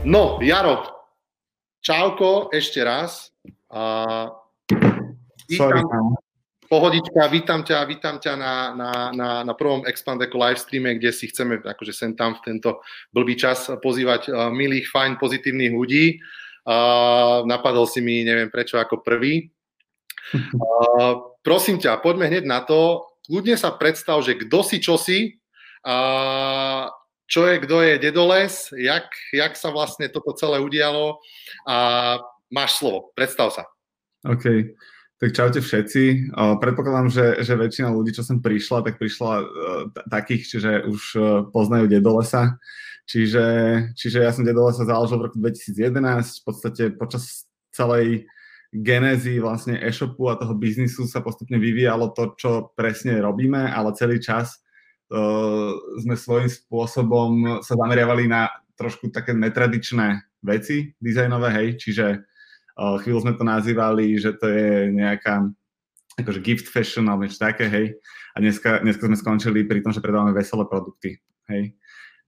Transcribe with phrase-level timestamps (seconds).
[0.00, 0.80] No, Jaro,
[1.84, 3.36] čauko ešte raz.
[3.68, 4.32] A
[5.44, 5.84] Sorry,
[6.72, 11.28] pohodička, vítam ťa, vítam ťa na, na, na, na prvom Expandeco live streame, kde si
[11.28, 12.80] chceme akože sem tam v tento
[13.12, 16.16] blbý čas pozývať uh, milých, fajn, pozitívnych ľudí.
[16.64, 19.52] Uh, napadol si mi, neviem prečo, ako prvý.
[20.30, 23.02] Uh, prosím ťa, poďme hneď na to.
[23.26, 25.42] Kľudne sa predstav, že kto si, čo si,
[25.82, 26.86] uh,
[27.30, 31.22] čo je, kto je Dedoles, jak, jak sa vlastne toto celé udialo
[31.62, 31.76] a
[32.50, 33.70] máš slovo, predstav sa.
[34.26, 34.74] OK.
[35.20, 36.32] Tak čaute všetci.
[36.32, 39.44] Predpokladám, že, že väčšina ľudí, čo sem prišla, tak prišla uh,
[40.08, 42.56] takých, že už uh, poznajú Dedolesa.
[43.04, 43.44] Čiže,
[43.94, 46.40] čiže ja som Dedolesa založil v roku 2011.
[46.40, 48.26] V podstate počas celej
[48.72, 54.24] genézy vlastne e-shopu a toho biznisu sa postupne vyvíjalo to, čo presne robíme, ale celý
[54.24, 54.62] čas
[56.00, 57.30] sme svojím spôsobom
[57.66, 58.46] sa zameriavali na
[58.78, 62.24] trošku také netradičné veci dizajnové, hej, čiže
[62.78, 65.50] chvíľu sme to nazývali, že to je nejaká
[66.16, 67.86] akože gift fashion alebo niečo také, hej.
[68.32, 71.18] A dneska, dneska sme skončili pri tom, že predávame veselé produkty,
[71.50, 71.74] hej.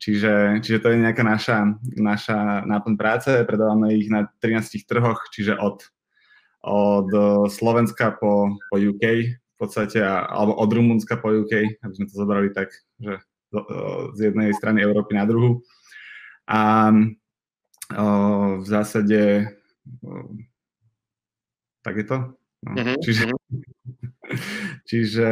[0.03, 5.55] Čiže, čiže to je nejaká naša, naša náplň práce, predávame ich na 13 trhoch, čiže
[5.55, 5.87] od,
[6.67, 7.09] od
[7.47, 12.75] Slovenska po, po UK podstate, alebo od Rumunska po UK, aby sme to zobrali tak,
[12.99, 13.23] že
[14.17, 15.63] z jednej strany Európy na druhu.
[16.49, 16.91] A
[17.95, 18.07] o,
[18.59, 19.47] v zásade
[21.83, 22.19] tak je to?
[22.63, 22.75] No.
[22.79, 22.97] Mm-hmm.
[23.03, 23.37] Čiže, mhm.
[24.91, 25.31] čiže,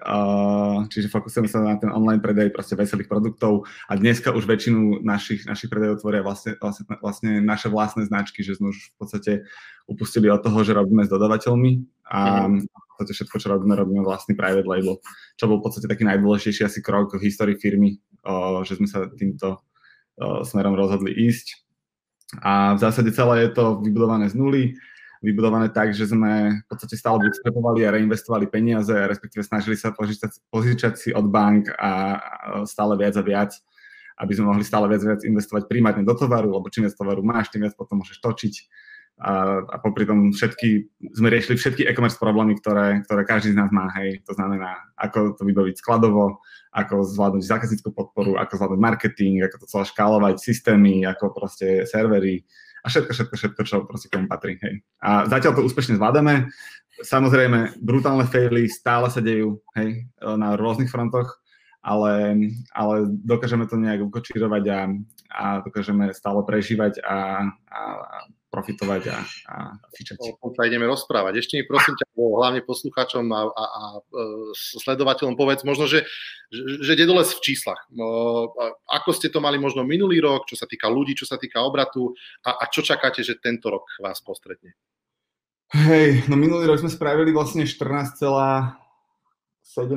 [0.00, 5.02] uh, čiže fokusujeme sa na ten online predaj proste veselých produktov a dneska už väčšinu
[5.02, 9.32] našich, našich predajov tvoria vlastne, vlastne, vlastne naše vlastné značky, že sme už v podstate
[9.86, 11.72] upustili od toho, že robíme s dodavateľmi
[12.08, 12.60] a mm-hmm.
[12.64, 15.00] v podstate všetko, čo robíme, robíme vlastný private label,
[15.36, 19.08] čo bol v podstate taký najdôležitejší asi krok v histórii firmy, uh, že sme sa
[19.12, 21.64] týmto uh, smerom rozhodli ísť.
[22.42, 24.74] A v zásade celé je to vybudované z nuly,
[25.24, 30.36] vybudované tak, že sme v podstate stále bootstrapovali a reinvestovali peniaze, respektíve snažili sa požičať,
[30.52, 32.20] požičať si od bank a
[32.68, 33.56] stále viac a viac,
[34.20, 37.24] aby sme mohli stále viac a viac investovať primárne do tovaru, lebo čím viac tovaru
[37.24, 38.54] máš, tým viac potom môžeš točiť.
[39.14, 43.70] A, a popri tom všetky, sme riešili všetky e-commerce problémy, ktoré, ktoré každý z nás
[43.70, 43.86] má.
[43.94, 44.26] Hej.
[44.26, 46.42] To znamená, ako to vybaviť skladovo,
[46.74, 52.42] ako zvládnuť zákazníckú podporu, ako zvládnuť marketing, ako to celé škálovať, systémy, ako proste servery,
[52.84, 54.60] a všetko, všetko, všetko, čo proste k patrí.
[54.60, 54.84] Hej.
[55.00, 56.52] A zatiaľ to úspešne zvládame.
[57.00, 61.40] Samozrejme, brutálne faily stále sa dejú hej, na rôznych frontoch,
[61.80, 62.36] ale,
[62.76, 64.78] ale dokážeme to nejak ukočírovať a,
[65.34, 68.16] a dokážeme stále prežívať a, a, a
[68.54, 69.18] profitovať a,
[69.50, 69.54] a
[69.90, 70.22] fičať.
[70.22, 71.42] O tom sa ideme rozprávať.
[71.42, 73.82] Ešte mi prosím ťa, hlavne poslucháčom a, a, a
[74.54, 76.06] sledovateľom povedz možno, že,
[76.54, 77.82] že, že doles v číslach.
[78.86, 82.14] Ako ste to mali možno minulý rok, čo sa týka ľudí, čo sa týka obratu
[82.46, 84.78] a, a čo čakáte, že tento rok vás postretne?
[85.74, 88.22] Hej, no minulý rok sme spravili vlastne 14,7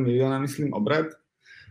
[0.01, 1.13] milióna, myslím, obrat.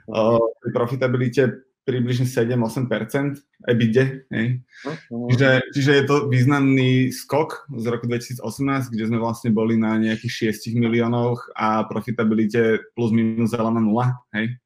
[0.07, 4.27] Uh, pri profitabilite približne 7-8% EBITDA.
[4.35, 4.47] Hej.
[4.83, 5.31] Uh-huh.
[5.31, 8.43] Čiže, čiže je to významný skok z roku 2018,
[8.91, 14.19] kde sme vlastne boli na nejakých 6 miliónoch a profitabilite plus minus zelená nula.
[14.35, 14.59] Hej.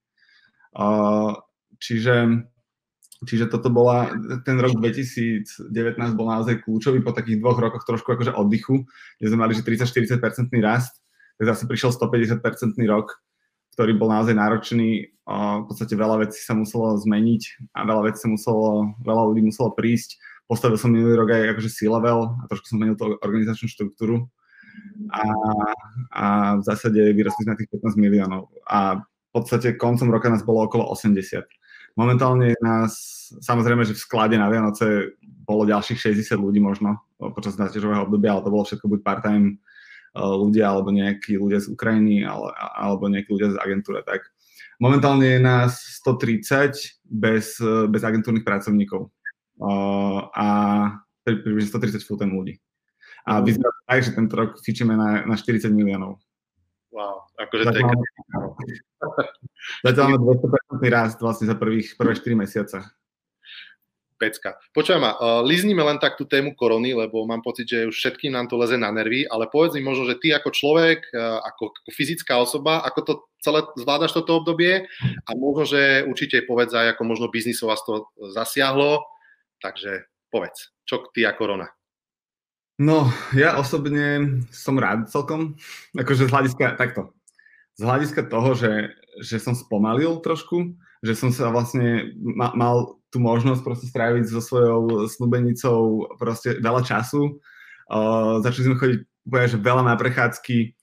[0.73, 1.37] Uh,
[1.77, 2.49] čiže,
[3.29, 4.17] čiže toto bola,
[4.49, 5.45] ten rok 2019
[6.17, 8.89] bol naozaj kľúčový po takých dvoch rokoch trošku akože oddychu,
[9.21, 11.05] kde sme mali že 30-40% rast,
[11.37, 12.41] tak zase prišiel 150%
[12.89, 13.21] rok,
[13.81, 15.09] ktorý bol naozaj náročný.
[15.25, 19.73] V podstate veľa vecí sa muselo zmeniť a veľa vecí sa muselo, veľa ľudí muselo
[19.73, 20.21] prísť.
[20.45, 24.29] Postavil som minulý rok aj akože C-level a trošku som zmenil tú organizačnú štruktúru.
[25.17, 25.25] A,
[26.13, 26.25] a
[26.61, 28.53] v zásade vyrastli sme na tých 15 miliónov.
[28.69, 31.41] A v podstate koncom roka nás bolo okolo 80.
[31.97, 32.93] Momentálne nás,
[33.41, 35.17] samozrejme, že v sklade na Vianoce
[35.49, 37.01] bolo ďalších 60 ľudí možno
[37.33, 39.57] počas záťažového obdobia, ale to bolo všetko buď part-time
[40.15, 44.03] ľudia alebo nejakí ľudia z Ukrajiny ale, alebo nejakí ľudia z agentúry.
[44.03, 44.27] Tak
[44.83, 49.11] momentálne je nás 130 bez, bez agentúrnych pracovníkov
[50.35, 50.49] a
[51.23, 52.55] približne 130 full-time ľudí.
[53.29, 53.45] A mhm.
[53.45, 56.19] vyzerá tak, že tento rok fičíme na, na 40 miliónov.
[56.91, 57.85] Wow, akože to je...
[59.87, 62.83] Zatiaľ máme 200% rast vlastne za prvých, prvé 4 mesiace
[64.21, 64.61] pecka.
[64.77, 68.37] Počujem ma, uh, lizníme len tak tú tému korony, lebo mám pocit, že už všetkým
[68.37, 71.73] nám to leze na nervy, ale povedz mi možno, že ty ako človek, uh, ako,
[71.73, 77.01] ako fyzická osoba, ako to celé zvládaš toto obdobie a možno, že určite povedz aj,
[77.01, 79.01] ako možno biznisov vás to zasiahlo,
[79.65, 81.73] takže povedz, čo ty a korona?
[82.81, 85.61] No, ja osobne som rád celkom,
[85.93, 87.13] akože z hľadiska, takto,
[87.77, 93.19] z hľadiska toho, že, že som spomalil trošku, že som sa vlastne ma, mal tú
[93.19, 97.43] možnosť proste stráviť so svojou snúbenicou proste veľa času.
[97.91, 100.79] Uh, začali sme chodiť úplne, že veľa na prechádzky,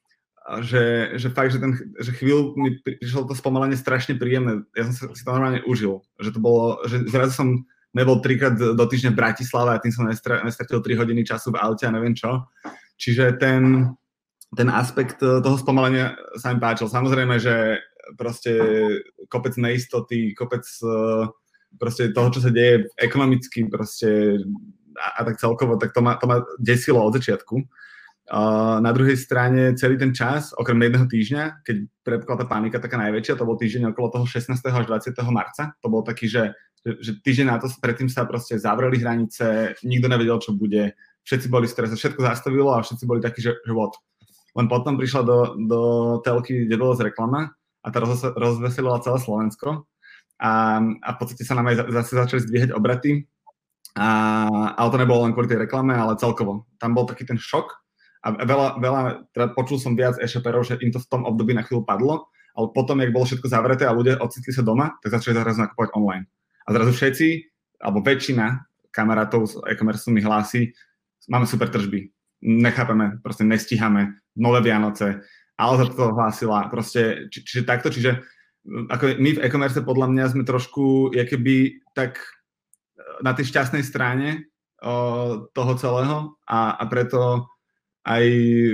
[0.63, 4.63] že, že fakt, že, ten, že chvíľu mi prišlo to spomalenie strašne príjemné.
[4.75, 6.03] Ja som si to normálne užil.
[6.19, 7.49] Že to bolo, že zrazu som
[7.91, 11.83] nebol trikrát do týždňa v Bratislave a tým som nestratil 3 hodiny času v aute
[11.83, 12.47] a neviem čo.
[12.95, 13.91] Čiže ten,
[14.55, 16.87] ten aspekt toho spomalenia sa mi páčil.
[16.87, 17.83] Samozrejme, že
[18.15, 18.55] proste
[19.27, 21.27] kopec neistoty, kopec uh,
[21.79, 24.41] proste toho, čo sa deje ekonomicky proste
[24.97, 27.55] a, a tak celkovo, tak to ma, to ma desilo od začiatku.
[28.27, 32.99] Uh, na druhej strane celý ten čas, okrem jedného týždňa, keď prepkla tá panika taká
[32.99, 34.51] najväčšia, to bol týždeň okolo toho 16.
[34.51, 35.15] až 20.
[35.31, 36.51] marca, to bol taký, že,
[36.83, 40.91] že, že týždeň na to predtým sa proste zavreli hranice, nikto nevedel, čo bude,
[41.23, 43.95] všetci boli v strese, všetko zastavilo a všetci boli takí, že, že what.
[44.59, 45.81] Len potom prišla do, do
[46.19, 48.03] telky Dedolo z reklama a tá
[48.35, 49.87] rozveselila celé Slovensko
[50.37, 53.25] a, a v podstate sa nám aj zase začali zdvíhať obraty.
[53.97, 54.09] A,
[54.77, 56.69] ale to nebolo len kvôli tej reklame, ale celkovo.
[56.77, 57.73] Tam bol taký ten šok
[58.27, 59.01] a veľa, veľa
[59.33, 62.67] teda počul som viac e-shoperov, že im to v tom období na chvíľu padlo, ale
[62.73, 66.25] potom, jak bolo všetko zavreté a ľudia ocitli sa doma, tak začali zrazu nakupovať online.
[66.65, 67.27] A zrazu všetci,
[67.79, 68.45] alebo väčšina
[68.89, 70.73] kamarátov z e-commerce mi hlási,
[71.29, 72.09] máme super tržby,
[72.43, 75.21] nechápeme, proste nestíhame, nové Vianoce,
[75.57, 78.25] ale za to hlásila, proste, či, čiže takto, čiže
[78.67, 84.51] ako my v e-commerce podľa mňa sme trošku keby tak eh, na tej šťastnej strane
[84.83, 87.49] o, toho celého a, a preto
[88.07, 88.23] aj,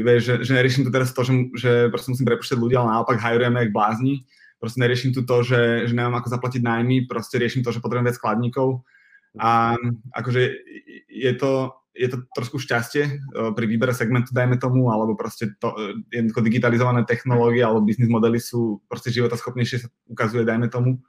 [0.06, 3.18] vieš, že, že neriešim tu teraz to, že, že proste musím prepušťať ľudia, ale naopak
[3.18, 4.30] hajrujeme jak blázni.
[4.62, 8.14] Proste neriešim tu to, že, že nemám ako zaplatiť nájmy, proste riešim to, že potrebujem
[8.14, 8.86] viac skladníkov.
[9.42, 9.74] A
[10.14, 10.42] akože
[11.10, 15.74] je to, je to trošku šťastie eh, pri výbere segmentu, dajme tomu, alebo proste to,
[15.78, 21.00] eh, jednoducho digitalizované technológie alebo biznis modely sú proste schopnejšie sa ukazuje, dajme tomu.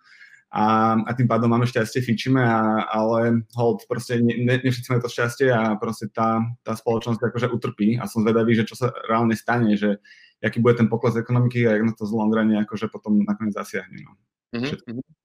[0.54, 4.86] A, a tým pádom máme šťastie, fičíme, a, ale hold, proste ne, ne, ne všetci
[4.86, 8.78] máme to šťastie a proste tá, tá spoločnosť akože utrpí a som zvedavý, že čo
[8.78, 9.98] sa reálne stane, že
[10.38, 13.98] aký bude ten pokles ekonomiky a jak na to z Longrane akože potom nakoniec zasiahne.
[14.04, 14.12] No.
[14.54, 15.23] Mm-hmm.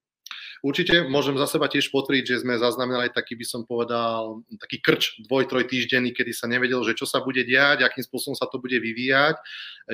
[0.60, 5.24] Určite môžem za seba tiež potvrdiť, že sme zaznamenali taký, by som povedal, taký krč
[5.24, 8.60] dvoj, troj týždenný, kedy sa nevedel, že čo sa bude diať, akým spôsobom sa to
[8.60, 9.40] bude vyvíjať.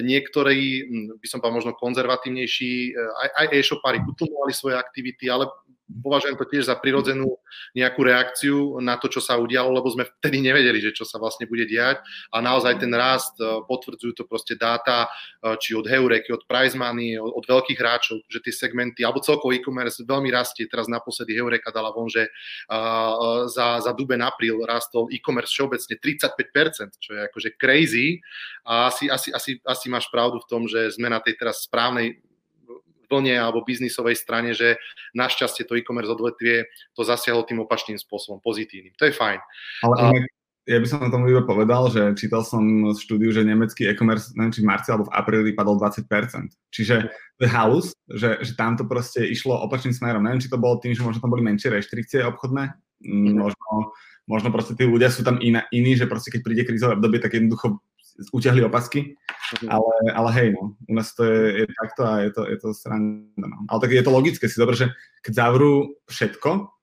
[0.02, 0.90] Niektorí,
[1.22, 5.46] by som povedal, možno konzervatívnejší, aj, aj e-shopári utlmovali svoje aktivity, ale
[5.86, 7.38] považujem to tiež za prirodzenú
[7.78, 11.46] nejakú reakciu na to, čo sa udialo, lebo sme vtedy nevedeli, že čo sa vlastne
[11.46, 12.02] bude diať
[12.34, 15.06] a naozaj ten rast e, potvrdzujú to proste dáta,
[15.42, 19.54] e, či od Heureky, od Price Money, od, veľkých hráčov, že tie segmenty, alebo celkovo
[19.54, 20.66] e-commerce veľmi rastie.
[20.66, 26.98] Teraz naposledy Heureka dala von, že uh, za, za duben apríl rastol e-commerce všeobecne 35%,
[26.98, 28.18] čo je akože crazy
[28.66, 32.25] a asi, asi, asi, asi máš pravdu v tom, že sme na tej teraz správnej
[33.08, 34.78] vlne alebo biznisovej strane, že
[35.14, 38.94] našťastie to e-commerce odvetvie to zasiahlo tým opačným spôsobom, pozitívnym.
[38.98, 39.40] To je fajn.
[39.86, 40.06] Ale a...
[40.66, 42.62] ja by som na tomu iba povedal, že čítal som
[42.94, 46.06] štúdiu, že nemecký e-commerce, neviem, či v marci alebo v apríli padol 20%.
[46.74, 46.96] Čiže
[47.38, 50.24] to je halus, že, že tam to proste išlo opačným smerom.
[50.24, 53.36] Neviem, či to bolo tým, že možno tam boli menšie reštrikcie obchodné, mm-hmm.
[53.36, 53.96] možno,
[54.26, 57.36] možno proste tí ľudia sú tam iná, iní, že proste keď príde krízové obdobie, tak
[57.36, 57.80] jednoducho
[58.32, 59.16] utiahli opasky,
[59.60, 59.68] mhm.
[59.68, 62.68] ale, ale hej, no, u nás to je, je takto a je to, je to
[62.72, 63.58] sranda, no.
[63.68, 64.92] Ale tak je to logické, si dobre, že
[65.22, 66.76] keď zavrú všetko,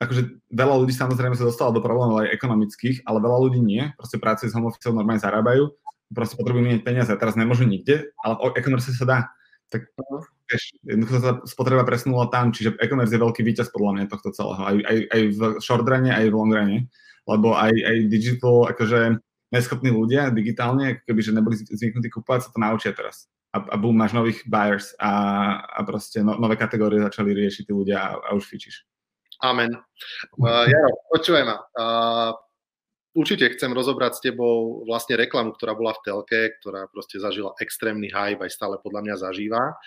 [0.00, 0.22] akože
[0.54, 4.46] veľa ľudí samozrejme sa dostalo do problémov aj ekonomických, ale veľa ľudí nie, proste práce
[4.48, 5.72] s home office normálne zarábajú,
[6.14, 9.18] proste potrebujú meniť peniaze a teraz nemôžu nikde, ale v e-commerce sa dá.
[9.72, 10.22] Tak uh-huh.
[10.46, 14.62] vieš, jednoducho sa spotreba presnula tam, čiže e-commerce je veľký víťaz podľa mňa tohto celého,
[14.62, 16.78] aj, aj, aj v short rane, aj v long rane,
[17.26, 19.18] lebo aj, aj digital, akože
[19.52, 23.26] neschopní ľudia digitálne, keby, že neboli zvyknutí kúpovať, sa to naučia teraz.
[23.54, 25.10] A, a boom, máš nových buyers a,
[25.62, 28.82] a proste no, nové kategórie začali riešiť tí ľudia a, a už fičíš.
[29.42, 29.74] Amen.
[30.38, 31.56] Uh, Jaro, počúvaj ma.
[31.74, 32.30] Uh,
[33.14, 38.10] určite chcem rozobrať s tebou vlastne reklamu, ktorá bola v telke, ktorá proste zažila extrémny
[38.10, 39.78] hype, aj stále podľa mňa zažíva.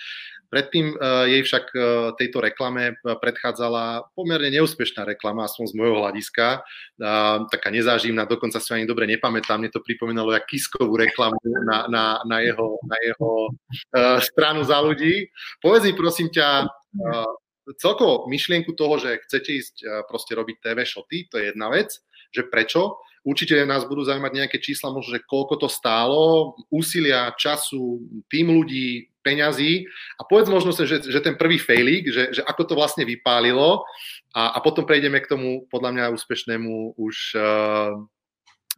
[0.47, 1.83] Predtým uh, jej však uh,
[2.15, 8.71] tejto reklame predchádzala pomerne neúspešná reklama, aspoň z môjho hľadiska, uh, taká nezáživná, dokonca si
[8.71, 11.35] ani dobre nepamätám, mne to pripomínalo jak Kiskovú reklamu
[11.67, 15.27] na, na, na jeho, na jeho uh, stranu za ľudí.
[15.59, 17.31] Povedz mi prosím ťa, uh,
[17.75, 19.75] celkovo myšlienku toho, že chcete ísť
[20.07, 21.91] proste robiť TV shoty, to je jedna vec,
[22.31, 27.99] že prečo, Určite nás budú zaujímať nejaké čísla, možno, že koľko to stálo, úsilia, času,
[28.31, 29.83] tým ľudí, peňazí
[30.15, 33.83] a povedz možno, že, že ten prvý failík, že, že ako to vlastne vypálilo
[34.31, 37.99] a, a potom prejdeme k tomu podľa mňa úspešnému už uh,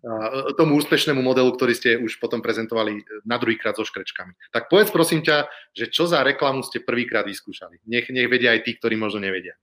[0.09, 4.33] uh, tomu úspešnému modelu, ktorý ste už potom prezentovali na druhýkrát so škrečkami.
[4.49, 5.45] Tak povedz prosím ťa,
[5.77, 7.85] že čo za reklamu ste prvýkrát vyskúšali.
[7.85, 9.53] Nech, nech vedia aj tí, ktorí možno nevedia.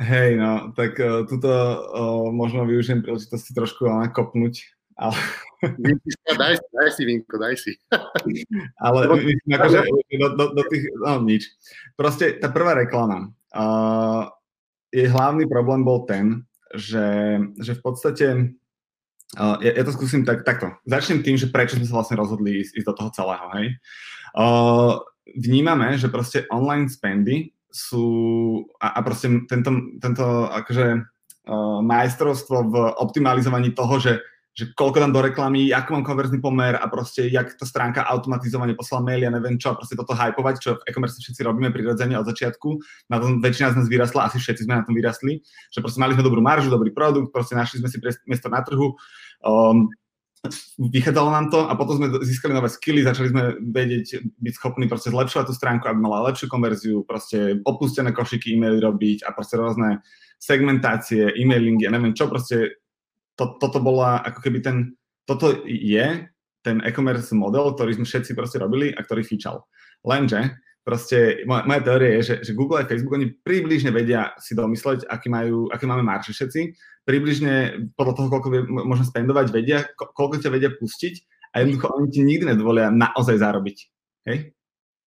[0.00, 4.64] Hej, no, tak uh, tuto uh, možno využijem príležitosti trošku nakopnúť.
[4.96, 5.12] Ale...
[6.40, 7.72] daj, si, daj si, Vinko, daj si.
[8.84, 9.78] ale myslím, akože
[10.16, 11.52] do, do, do tých, no nič.
[12.00, 14.32] Proste tá prvá reklama, uh,
[14.88, 18.26] jej hlavný problém bol ten, že, že v podstate
[19.38, 20.74] Uh, ja, ja to skúsim tak, takto.
[20.90, 23.46] Začnem tým, že prečo sme sa vlastne rozhodli ísť, ísť do toho celého.
[23.54, 23.66] Hej?
[24.34, 24.98] Uh,
[25.38, 28.06] vnímame, že proste online spendy sú
[28.82, 29.70] a, a proste tento,
[30.02, 34.18] tento akože uh, majstrovstvo v optimalizovaní toho, že,
[34.50, 38.74] že koľko dám do reklamy, aký mám konverzný pomer a proste jak tá stránka automatizovane
[38.74, 42.26] poslala mail, ja neviem čo, proste toto hypovať, čo v e-commerce všetci robíme prirodzene od
[42.26, 42.68] začiatku.
[43.08, 45.38] Na tom väčšina z nás vyrastla, asi všetci sme na tom vyrastli,
[45.70, 48.98] že proste mali sme dobrú maržu, dobrý produkt, proste našli sme si miesto na trhu.
[49.40, 49.88] Um,
[50.80, 55.12] vychádzalo nám to a potom sme získali nové skilly, začali sme vedieť, byť schopní proste
[55.12, 60.00] zlepšovať tú stránku, aby mala lepšiu konverziu, proste opustené košiky e-maily robiť a proste rôzne
[60.40, 62.80] segmentácie, e-mailingy, ja neviem čo, proste
[63.36, 64.96] to, toto bola ako keby ten,
[65.28, 66.24] toto je
[66.64, 69.68] ten e-commerce model, ktorý sme všetci proste robili a ktorý fičal.
[70.00, 74.56] Lenže proste moja, moja teória je, že, že Google a Facebook, oni približne vedia si
[74.56, 76.60] domysleť, aký, majú, aký máme marže všetci,
[77.04, 81.14] približne podľa toho, koľko môžeme spendovať, vedia, ko, koľko ťa vedia pustiť
[81.56, 83.78] a jednoducho oni ti nikdy nedovolia naozaj zarobiť.
[84.30, 84.54] Hej?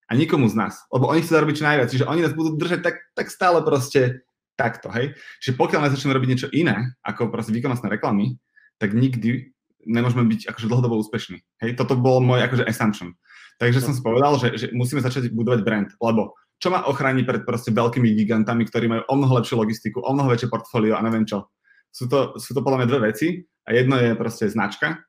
[0.10, 0.84] A nikomu z nás.
[0.92, 1.90] Lebo oni chcú zarobiť čo najviac.
[1.90, 4.28] Čiže oni nás budú držať tak, tak stále proste
[4.60, 4.92] takto.
[4.92, 5.16] Hej?
[5.40, 8.36] Čiže pokiaľ nezačneme robiť niečo iné, ako proste výkonnostné reklamy,
[8.78, 9.54] tak nikdy
[9.88, 11.40] nemôžeme byť akože dlhodobo úspešní.
[11.64, 11.80] Hej?
[11.80, 13.16] Toto bol môj akože assumption.
[13.62, 17.44] Takže som si povedal, že, že musíme začať budovať brand, lebo čo ma ochráni pred
[17.44, 21.28] proste veľkými gigantami, ktorí majú o mnoho lepšiu logistiku, o mnoho väčšie portfólio a neviem
[21.28, 21.48] čo.
[21.94, 23.28] Sú to, sú to podľa mňa dve veci
[23.64, 25.06] a jedno je proste značka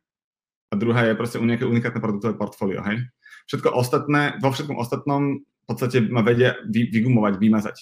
[0.68, 3.08] a druhá je proste nejaké unikátne produktové portfólio, hej.
[3.48, 7.76] Všetko ostatné, vo všetkom ostatnom v podstate ma vedia vy, vygumovať, vymazať.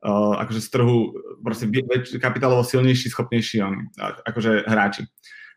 [0.00, 1.12] Uh, akože z trhu
[1.44, 5.04] proste väč, kapitálovo silnejší, schopnejší oni, akože hráči.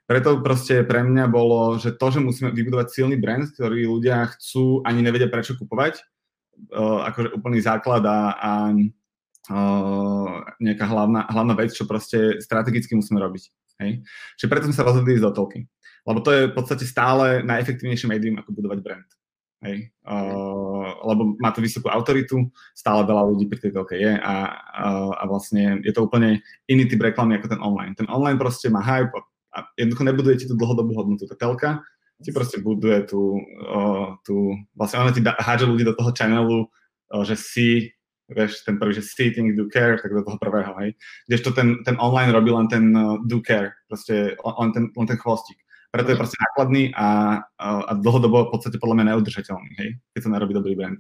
[0.04, 4.84] Preto proste pre mňa bolo, že to, že musíme vybudovať silný brand, ktorý ľudia chcú,
[4.84, 6.04] ani nevedia prečo kupovať,
[6.76, 8.52] uh, akože úplný základ a, a
[10.60, 13.44] nejaká hlavná, hlavná vec, čo proste strategicky musíme robiť.
[13.84, 14.06] Hej?
[14.40, 15.60] Čiže preto sme sa rozhodli ísť do telky.
[16.04, 19.10] Lebo to je v podstate stále najefektívnejšie médium, ako budovať brand.
[19.64, 19.92] Hej?
[20.04, 25.12] Uh, lebo má to vysokú autoritu, stále veľa ľudí pri tej telke je a, uh,
[25.16, 27.96] a vlastne je to úplne iný typ reklamy ako ten online.
[27.96, 29.16] Ten online proste má hype,
[29.54, 31.30] a jednoducho nebuduje tú dlhodobú hodnotu.
[31.30, 31.86] Tá telka
[32.24, 33.82] ti proste buduje tú, o,
[34.26, 37.94] tú vlastne ona ti hádže ľudí do toho channelu, o, že si,
[38.34, 40.98] vieš, ten prvý, že see, think, do care, tak do toho prvého, hej.
[41.30, 45.18] Kdežto ten, ten online robí len ten uh, do care, proste len ten, len ten
[45.18, 45.58] chvostík.
[45.94, 46.22] Preto je mhm.
[46.26, 47.08] proste nákladný a,
[47.62, 50.98] a, a dlhodobo v podstate podľa mňa neudržateľný, hej, keď sa nerobí dobrý brand.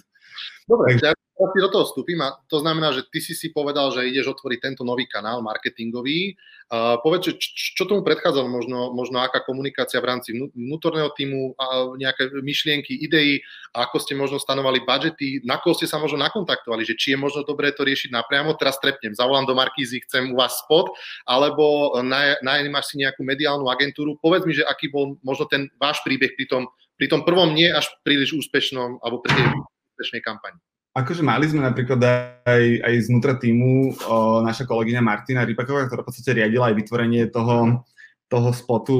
[0.69, 3.89] Dobre, Takže, ja ti do toho vstúpim a to znamená, že ty si si povedal,
[3.89, 6.37] že ideš otvoriť tento nový kanál marketingový.
[6.73, 11.93] Uh, povedz, čo, čo tomu predchádzalo, možno, možno aká komunikácia v rámci vnútorného týmu, a
[11.97, 13.45] nejaké myšlienky, idei,
[13.77, 17.21] a ako ste možno stanovali budžety, na koho ste sa možno nakontaktovali, že či je
[17.21, 20.89] možno dobré to riešiť napriamo, teraz trepnem, zavolám do Markízy, chcem u vás spot,
[21.29, 21.93] alebo
[22.41, 24.17] najímaš si nejakú mediálnu agentúru.
[24.17, 26.63] Povedz mi, že aký bol možno ten váš príbeh pri tom,
[26.97, 29.45] pri tom prvom nie až príliš úspešnom, alebo pri tej
[29.93, 30.57] úspešnej kampani.
[30.93, 31.97] Akože mali sme napríklad
[32.45, 37.33] aj, aj znútra týmu o, naša kolegyňa Martina Rypaková, ktorá v podstate riadila aj vytvorenie
[37.33, 37.81] toho,
[38.29, 38.97] toho spotu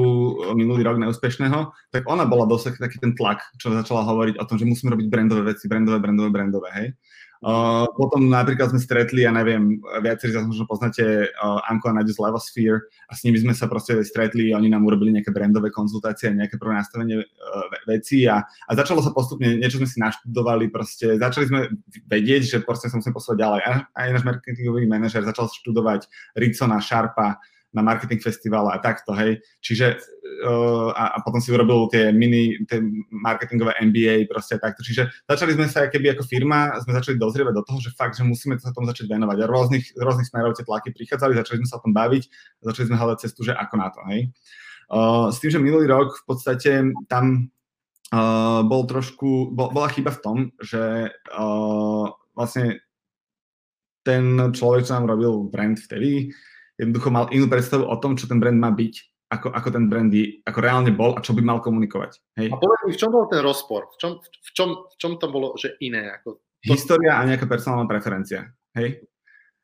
[0.58, 4.58] minulý rok neúspešného, tak ona bola dosť taký ten tlak, čo začala hovoriť o tom,
[4.58, 6.88] že musíme robiť brandové veci, brandové, brandové, brandové, hej.
[7.44, 12.00] Uh, potom napríklad sme stretli, ja neviem, viacerí z vás možno poznáte uh, Anko a
[12.00, 15.68] Nadia z Levosphere a s nimi sme sa proste stretli, oni nám urobili nejaké brandové
[15.68, 17.26] konzultácie, nejaké prvé nastavenie uh,
[17.84, 21.60] veci a, a začalo sa postupne, niečo sme si naštudovali, proste začali sme
[22.08, 23.60] vedieť, že proste sa musíme posúvať ďalej.
[23.60, 26.08] A aj náš marketingový manažer začal študovať
[26.40, 27.44] Ricona, Sharpa,
[27.74, 29.42] na marketing festivale a takto, hej.
[29.58, 29.98] Čiže
[30.46, 32.78] uh, a, a potom si urobil tie mini, tie
[33.10, 34.86] marketingové MBA, proste takto.
[34.86, 38.22] Čiže začali sme sa, keby ako firma, sme začali dozrievať do toho, že fakt, že
[38.22, 39.36] musíme sa tomu začať venovať.
[39.42, 42.22] A rôznych, rôznych smerov tie tlaky prichádzali, začali sme sa o tom baviť,
[42.62, 44.30] začali sme hľadať cestu, že ako na to, hej.
[44.88, 47.50] Uh, s tým, že minulý rok v podstate tam
[48.14, 52.84] uh, bol trošku, bol, bola chyba v tom, že uh, vlastne
[54.04, 56.30] ten človek, čo nám robil brand vtedy,
[56.78, 58.94] jednoducho mal inú predstavu o tom, čo ten brand má byť,
[59.34, 62.22] ako, ako ten brand je, ako reálne bol a čo by mal komunikovať.
[62.38, 62.48] Hej.
[62.52, 63.90] A povedz mi, v čom bol ten rozpor?
[63.94, 66.14] V čom, v čom, v čom to bolo, že iné?
[66.20, 66.40] Ako to...
[66.64, 68.52] História a nejaká personálna preferencia.
[68.78, 69.04] Hej?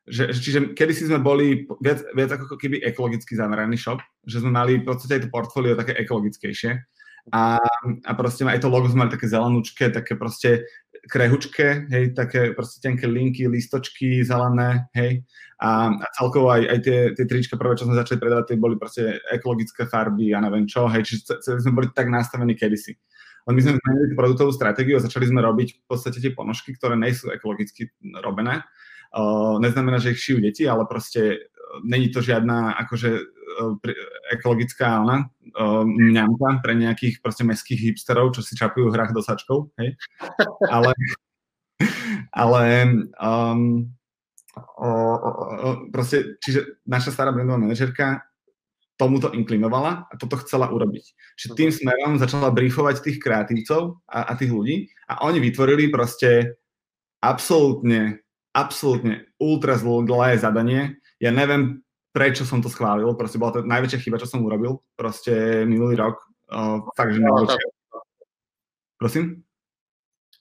[0.05, 4.49] Že, čiže kedy si sme boli viac, viac ako keby ekologicky zameraný shop, že sme
[4.49, 6.73] mali v podstate aj to portfólio také ekologickejšie
[7.29, 7.61] a,
[8.01, 10.65] a proste aj to logo sme mali také zelenúčke, také proste
[11.09, 15.25] krehučké, hej, také proste tenké linky, listočky zelené, hej,
[15.61, 18.77] a, a celkovo aj, aj tie, tie trička prvé, čo sme začali predávať, tie boli
[18.77, 22.93] proste ekologické farby a neviem čo, hej, čiže sme boli tak nastavení kedysi.
[23.49, 26.77] Len my sme zmenili tú produktovú stratégiu a začali sme robiť v podstate tie ponožky,
[26.77, 27.89] ktoré nie sú ekologicky
[28.21, 28.61] robené.
[29.11, 31.49] Uh, neznamená, že ich šijú deti, ale proste
[31.83, 33.09] není to žiadna akože
[34.31, 35.25] ekologická ona, e,
[35.85, 39.95] mňamka pre nejakých proste mestských hipsterov, čo si čapujú hrách do sačkov, hej.
[40.75, 40.93] Ale,
[42.31, 42.63] ale
[43.17, 43.89] um,
[44.77, 48.21] o, o, o, proste, čiže naša stará brandová manažerka
[49.01, 51.05] tomuto inklinovala a toto chcela urobiť.
[51.33, 56.61] Čiže tým smerom začala briefovať tých kreatívcov a, a tých ľudí a oni vytvorili proste
[57.17, 58.21] absolútne,
[58.53, 61.81] absolútne ultra zlé zadanie, ja neviem,
[62.11, 66.19] prečo som to schválil, proste bola to najväčšia chyba, čo som urobil, proste minulý rok,
[66.51, 67.67] uh, fakt, že najväčšia.
[68.99, 69.41] Prosím?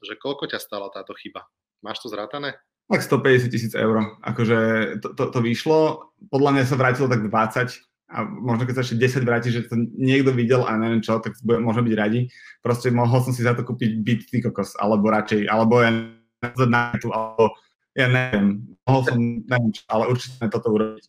[0.04, 1.48] Že koľko ťa stala táto chyba?
[1.80, 2.60] Máš to zrátané?
[2.90, 4.18] Tak 150 tisíc eur.
[4.20, 4.58] Akože
[5.00, 9.22] to, to, to vyšlo, podľa mňa sa vrátilo tak 20 a možno keď sa ešte
[9.22, 12.26] 10 vráti, že to niekto videl a neviem čo, tak môžeme byť radi.
[12.58, 15.94] Proste mohol som si za to kúpiť byt, ty kokos, alebo radšej, alebo ja
[16.66, 17.54] na alebo
[17.94, 21.04] ja neviem, mohol som, neviem, ale určite toto urobiť.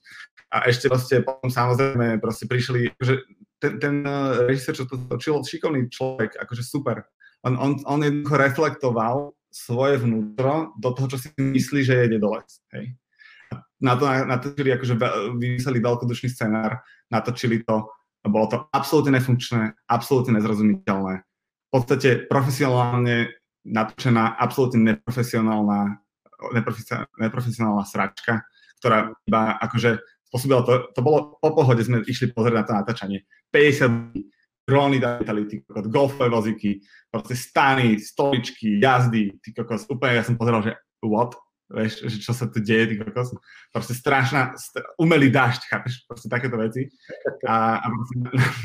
[0.51, 3.23] A ešte proste potom samozrejme proste prišli, že
[3.61, 7.07] ten, ten eh, režisér, čo to točil, šikovný človek, akože super.
[7.47, 12.47] On, on, on jednoducho reflektoval svoje vnútro do toho, čo si myslí, že je nedolec.
[12.77, 12.95] Hej.
[13.81, 14.93] Na to natočili, akože
[15.41, 17.89] vymysleli veľkodušný scenár, natočili to,
[18.21, 21.25] a bolo to absolútne nefunkčné, absolútne nezrozumiteľné.
[21.25, 23.33] V podstate profesionálne
[23.65, 26.01] natočená, absolútne neprofesionálna
[27.21, 28.41] neprofesionálna sračka,
[28.81, 33.27] ktorá iba akože spôsobila to, to bolo po pohode, sme išli pozrieť na to natáčanie.
[33.51, 34.15] 50
[34.63, 35.43] dróny dali,
[35.91, 36.79] golfové vozíky,
[37.11, 41.35] proste stany, stoličky, jazdy, ty kokos, úplne ja som pozeral, že what?
[41.71, 43.35] Vieš, že čo sa tu deje, ty kokos.
[43.75, 46.07] Proste strašná, st- umelý dážď, chápeš?
[46.07, 46.87] Proste takéto veci.
[47.43, 47.87] A, a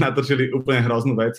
[0.02, 1.34] natočili úplne hroznú vec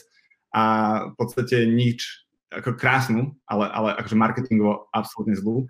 [0.51, 0.63] a
[1.11, 5.67] v podstate nič, ako krásnu, ale, ale akože marketingovo absolútne zlú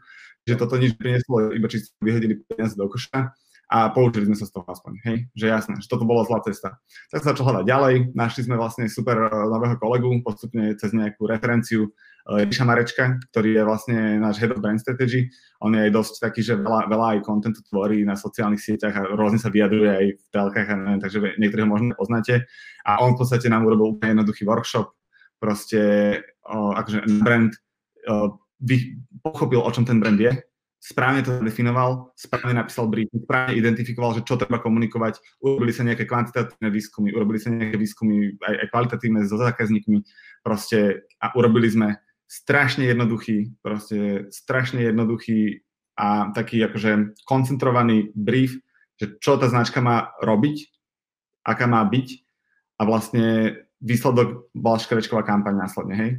[0.47, 3.35] že toto nič prinieslo, iba či vyhodili peniaze do koša
[3.67, 6.79] a poučili sme sa z toho aspoň, hej, že jasné, že toto bola zlá cesta.
[7.11, 11.27] Tak sa začal hľadať ďalej, našli sme vlastne super eh, nového kolegu, postupne cez nejakú
[11.27, 15.27] referenciu eh, Ríša Marečka, ktorý je vlastne náš head of brand strategy.
[15.59, 19.11] On je aj dosť taký, že veľa, veľa aj kontentu tvorí na sociálnych sieťach a
[19.11, 20.67] rôzne sa vyjadruje aj v telkách
[21.03, 22.47] takže niektorých ho možno poznáte.
[22.87, 24.95] A on v podstate nám urobil úplne jednoduchý workshop,
[25.43, 25.81] proste
[26.47, 27.51] o, akože brand
[28.07, 30.33] o, vy, pochopil, o čom ten brand je,
[30.77, 36.05] správne to definoval, správne napísal brief, správne identifikoval, že čo treba komunikovať, urobili sa nejaké
[36.05, 39.97] kvantitatívne výskumy, urobili sa nejaké výskumy aj, aj kvalitatívne so zákazníkmi,
[40.45, 41.87] proste a urobili sme
[42.27, 45.63] strašne jednoduchý, proste strašne jednoduchý
[45.97, 48.59] a taký akože koncentrovaný brief,
[49.01, 50.69] že čo tá značka má robiť,
[51.47, 52.07] aká má byť
[52.77, 53.25] a vlastne
[53.81, 56.11] výsledok bola škrečková kampaň následne, hej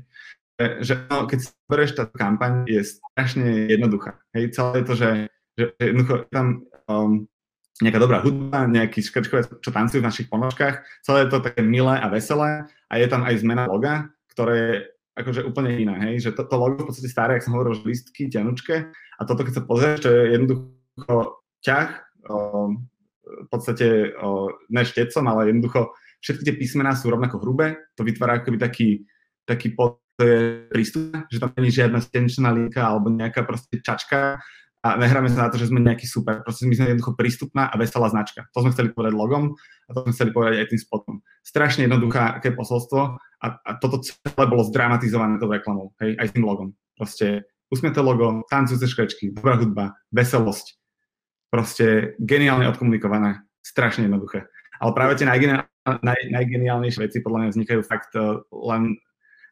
[0.58, 4.18] že no, keď si berieš tá kampaň, je strašne jednoduchá.
[4.34, 5.10] Hej, celé je to, že,
[5.54, 7.30] že jednoducho tam um,
[7.78, 11.94] nejaká dobrá hudba, nejaký škrčkové, čo tancujú v našich ponožkách, celé je to také milé
[11.94, 14.74] a veselé a je tam aj zmena loga, ktoré je
[15.18, 17.90] akože úplne iná, hej, že to, to logo v podstate staré, ak som hovoril, že
[17.90, 18.86] listky, ťanučke.
[19.18, 21.90] A toto keď sa pozrieš, to je jednoducho ťah,
[22.30, 22.86] um,
[23.26, 25.90] v podstate um, ne štecom, ale jednoducho
[26.22, 28.88] všetky tie písmená sú rovnako hrubé, to vytvára akoby taký,
[29.46, 34.42] taký pod, to je prístup, že tam není žiadna stenčná linka alebo nejaká proste čačka
[34.82, 36.42] a nehráme sa na to, že sme nejaký super.
[36.42, 38.50] Proste my sme jednoducho prístupná a veselá značka.
[38.50, 39.54] To sme chceli povedať logom
[39.86, 41.14] a to sme chceli povedať aj tým spotom.
[41.46, 46.74] Strašne jednoduché posolstvo a, a toto celé bolo zdramatizované tou reklamou, hej, aj tým logom.
[46.98, 50.78] Proste usmieté logo, tancujúce škrečky, dobrá hudba, veselosť.
[51.48, 54.50] Proste geniálne odkomunikované, strašne jednoduché.
[54.78, 58.94] Ale práve tie najgeniál, naj, najgeniálnejšie veci podľa mňa vznikajú fakt uh, len,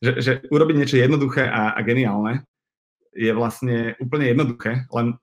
[0.03, 2.45] že, že urobiť niečo jednoduché a, a geniálne
[3.17, 5.17] je vlastne úplne jednoduché, len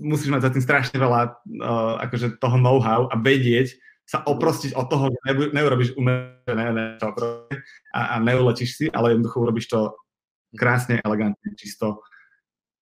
[0.00, 3.76] musíš mať za tým strašne veľa uh, akože toho know-how a vedieť
[4.06, 6.96] sa oprostiť od toho, že neurobiš umelé
[7.90, 9.98] a, a neulečíš si, ale jednoducho urobíš to
[10.54, 12.06] krásne, elegantne, čisto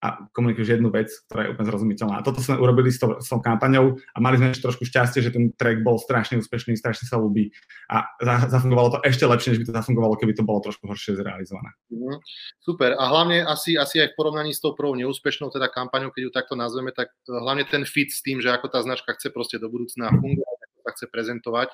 [0.04, 2.14] a komunikuješ jednu vec, ktorá je úplne zrozumiteľná.
[2.20, 5.24] A toto sme urobili s, to, s tou kampaňou a mali sme ešte trošku šťastie,
[5.24, 7.48] že ten track bol strašne úspešný, strašne sa ľúbi
[7.88, 8.04] a
[8.52, 11.72] zafungovalo to ešte lepšie, než by to zafungovalo, keby to bolo trošku horšie zrealizované.
[11.88, 12.20] Mm,
[12.60, 13.00] super.
[13.00, 16.32] A hlavne asi, asi aj v porovnaní s tou prvou neúspešnou teda kampaňou, keď ju
[16.36, 19.72] takto nazveme, tak hlavne ten fit s tým, že ako tá značka chce proste do
[19.72, 21.68] budúcna fungovať, ako sa chce prezentovať,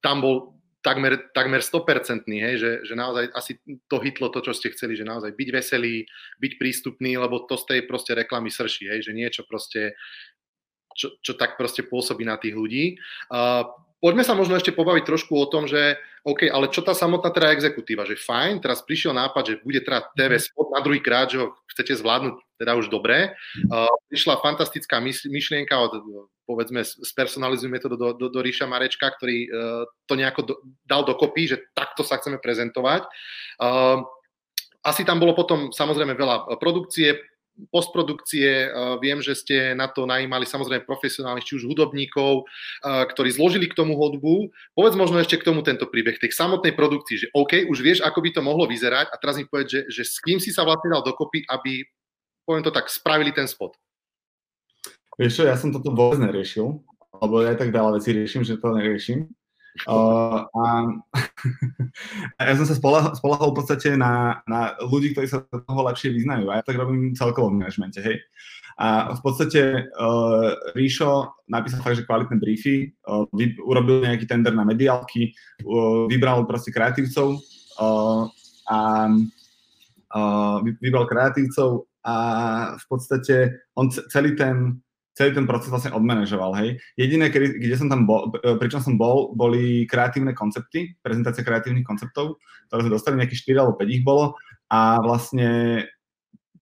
[0.00, 4.74] tam bol takmer, takmer 100%, hej, že, že naozaj asi to hitlo to, čo ste
[4.74, 6.04] chceli, že naozaj byť veselý,
[6.42, 9.94] byť prístupný, lebo to z tej proste reklamy srší, hej, že niečo proste,
[10.98, 12.98] čo, čo tak proste pôsobí na tých ľudí.
[13.30, 13.64] Uh,
[14.02, 17.54] poďme sa možno ešte pobaviť trošku o tom, že OK, ale čo tá samotná teda
[17.54, 21.42] exekutíva, že fajn, teraz prišiel nápad, že bude teda TV spot na druhý krát, že
[21.42, 23.34] ho chcete zvládnuť teda už dobre.
[23.70, 25.98] Uh, prišla fantastická myšlienka od
[26.44, 30.54] povedzme, spersonalizujeme to do, do, do Ríša Marečka, ktorý uh, to nejako do,
[30.86, 33.06] dal dokopy, že takto sa chceme prezentovať.
[33.62, 34.02] Uh,
[34.82, 37.14] asi tam bolo potom samozrejme veľa produkcie,
[37.70, 38.66] postprodukcie.
[38.98, 42.48] Viem, že ste na to najímali samozrejme profesionálnych, či už hudobníkov,
[42.82, 44.50] ktorí zložili k tomu hudbu.
[44.74, 48.24] Povedz možno ešte k tomu tento príbeh, tej samotnej produkcii, že OK, už vieš, ako
[48.24, 50.90] by to mohlo vyzerať a teraz mi povedz, že, že s kým si sa vlastne
[50.90, 51.84] dal dokopy, aby,
[52.42, 53.76] poviem to tak, spravili ten spot.
[55.22, 56.82] Vieš čo, ja som toto vôbec neriešil,
[57.22, 59.30] lebo ja tak veľa vecí riešim, že to neriešim.
[59.86, 60.64] Uh, a,
[62.38, 66.10] a ja som sa spolahol, spolahol v podstate na, na ľudí, ktorí sa toho lepšie
[66.10, 66.50] vyznajú.
[66.50, 68.18] A ja tak robím celkovo v manažmente, hej.
[68.82, 74.58] A v podstate uh, Ríšo napísal fakt, že kvalitné briefy, uh, vy, urobil nejaký tender
[74.58, 75.30] na mediálky,
[75.62, 77.38] uh, vybral proste kreatívcov
[77.78, 78.26] uh,
[78.66, 78.78] a
[80.18, 82.16] uh, vybral kreatívcov a
[82.74, 83.36] v podstate
[83.78, 86.80] on celý ten celý ten proces vlastne odmanežoval, hej.
[86.96, 91.84] Jediné, kedy, kde som tam bol, e, pričom som bol, boli kreatívne koncepty, prezentácia kreatívnych
[91.84, 94.34] konceptov, ktoré sme dostali, nejakých 4 alebo 5 ich bolo
[94.72, 95.84] a vlastne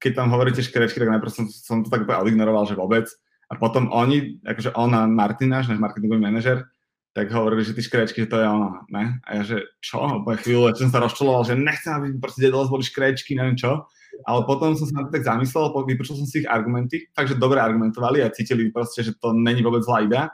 [0.00, 3.06] keď tam hovoríte škrečky, tak najprv som, som to tak odignoroval, že vôbec.
[3.52, 6.64] A potom oni, akože on a Martin, náš, marketingový manažer,
[7.12, 9.18] tak hovorili, že ty škrečky, že to je ono, ne?
[9.26, 10.22] A ja, že čo?
[10.22, 13.90] Po chvíľu, ja som sa rozčuloval, že nechcem, aby proste dedos boli škrečky, neviem čo.
[14.26, 17.62] Ale potom som sa na to tak zamyslel, vypočul som si ich argumenty, takže dobre
[17.62, 20.28] argumentovali a cítili proste, že to není vôbec zlá idea.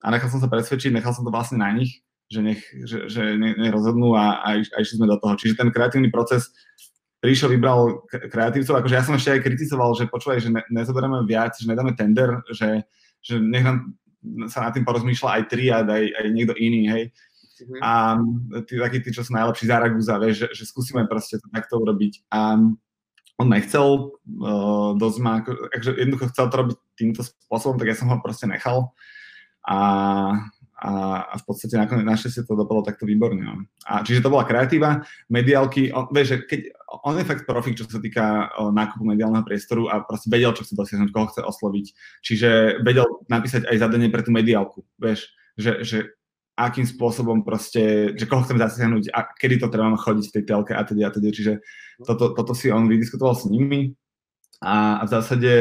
[0.00, 2.00] A nechal som sa presvedčiť, nechal som to vlastne na nich,
[2.32, 5.36] že nech, že, že nech, nech rozhodnú a, a, a išli sme do toho.
[5.36, 6.48] Čiže ten kreatívny proces,
[7.20, 11.52] Ríšo vybral kreatívcov, akože ja som ešte aj kritizoval, že počúvaj, že ne, nezoberieme viac,
[11.52, 12.88] že nedáme tender, že,
[13.20, 13.92] že nech nám
[14.48, 17.02] sa nad tým porozmýšľa aj triad, aj, aj niekto iný, hej.
[17.60, 17.80] Mm-hmm.
[17.84, 17.92] A
[18.64, 21.76] tí, takí tí, čo sú najlepší z Araguza, vieš, že, že skúsime proste to takto
[21.76, 22.24] urobiť.
[22.32, 22.56] A
[23.40, 28.12] on nechcel uh, dosť ma, akože jednoducho chcel to robiť týmto spôsobom, tak ja som
[28.12, 28.92] ho proste nechal
[29.64, 29.80] a,
[30.76, 30.90] a,
[31.24, 33.40] a v podstate nakoniec našťastie to dopadlo takto výborne.
[33.40, 33.64] No.
[33.88, 36.60] A čiže to bola kreatíva, mediálky, on, vieš, že keď,
[37.00, 40.68] on je fakt profik, čo sa týka o, nákupu mediálneho priestoru a proste vedel, čo
[40.68, 41.86] chce dosiahnuť, koho chce osloviť.
[42.20, 42.50] Čiže
[42.84, 46.19] vedel napísať aj zadanie pre tú mediálku, vieš, že, že
[46.60, 50.72] akým spôsobom proste, že koho chcem zasiahnuť a kedy to treba chodiť v tej telke
[50.76, 51.32] a teda a teda.
[51.32, 51.52] Čiže
[52.04, 53.96] toto, toto si on vydiskutoval s nimi
[54.60, 55.52] a v zásade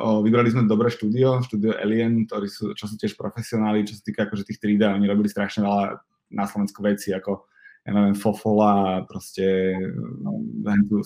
[0.00, 4.02] o, vybrali sme dobré štúdio, štúdio Alien, ktorí sú, čo sú tiež profesionáli, čo sa
[4.02, 6.00] týka akože tých 3D, oni robili strašne veľa
[6.32, 7.44] na Slovensku veci, ako
[7.86, 9.76] ja neviem, Fofola, proste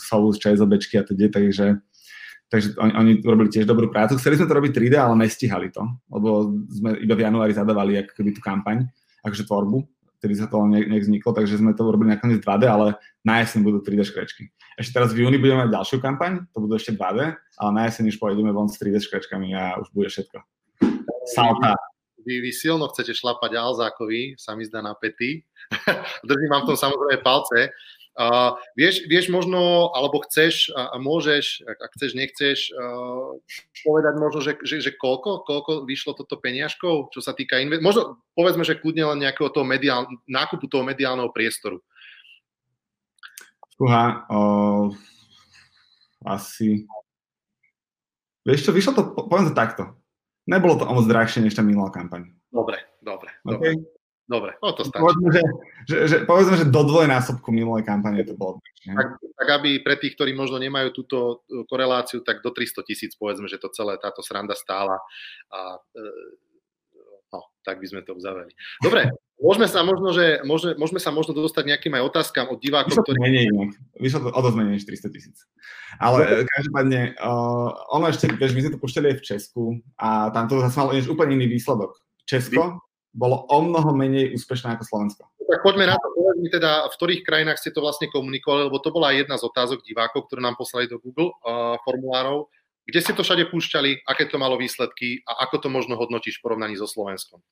[0.00, 1.82] Soul z ČSOBčky a teda, takže
[2.50, 4.18] Takže oni, oni robili tiež dobrú prácu.
[4.18, 8.10] Chceli sme to robiť 3D, ale nestihali to, lebo sme iba v januári zadávali ako
[8.10, 8.90] keby tú kampaň
[9.24, 9.78] akože tvorbu,
[10.20, 13.80] ktorý sa to ne, nevzniklo, takže sme to urobili nakoniec 2D, ale na jeseň budú
[13.80, 14.52] 3D škrečky.
[14.76, 18.12] Ešte teraz v júni budeme mať ďalšiu kampaň, to budú ešte 2D, ale na jeseň
[18.12, 20.40] už pôjdeme von s 3D škrečkami a už bude všetko.
[21.32, 21.76] Salta.
[22.20, 25.40] Vy, vy silno chcete šlapať Alzákovi, sa mi zdá na pety.
[26.28, 27.72] Držím vám v tom samozrejme palce.
[28.18, 33.38] Uh, vieš, vieš možno, alebo chceš a, a môžeš, ak, ak chceš, nechceš, uh,
[33.86, 38.18] povedať možno, že, že, že koľko, koľko vyšlo toto peniažkov, čo sa týka inve- možno
[38.34, 41.78] povedzme, že kľudne len nejakého toho mediál, nákupu toho mediálneho priestoru.
[43.78, 44.90] Fúha, uh,
[46.26, 46.90] asi...
[48.42, 49.82] Vieš čo, vyšlo to, poviem to takto.
[50.50, 52.26] Nebolo to o moc drahšie, než tá minulá kampaň.
[52.50, 53.78] Dobre, dobre, okay.
[53.78, 53.99] dobre.
[54.30, 55.02] Dobre, no to stačí.
[55.02, 55.42] Povedzme, že,
[55.90, 58.62] že, že, povedzme, že do dvojnásobku minulej kampane to bolo.
[58.86, 63.18] Tak, tak aby pre tých, ktorí možno nemajú túto e, koreláciu, tak do 300 tisíc
[63.18, 65.02] povedzme, že to celé táto sranda stála.
[65.50, 66.46] A, e,
[67.30, 68.50] No, tak by sme to uzavreli.
[68.82, 69.06] Dobre,
[69.38, 73.22] môžeme sa možno, že, môžeme, môžeme sa možno dostať nejakým aj otázkam od divákov, ktorí...
[73.22, 73.46] menej,
[74.02, 75.38] vyšlo to o dosť menej než 300 tisíc.
[76.02, 76.50] Ale Dobre.
[76.50, 79.62] každopádne, uh, ono ešte, vieš, my sme to puštili aj v Česku
[79.94, 82.02] a tam to zase malo úplne iný výsledok.
[82.26, 85.22] Česko bolo o mnoho menej úspešné ako Slovensko.
[85.50, 86.08] Tak poďme na to,
[86.48, 90.30] teda, v ktorých krajinách ste to vlastne komunikovali, lebo to bola jedna z otázok divákov,
[90.30, 92.48] ktoré nám poslali do Google uh, formulárov.
[92.86, 96.44] Kde ste to všade púšťali, aké to malo výsledky a ako to možno hodnotíš v
[96.48, 97.42] porovnaní so Slovenskom?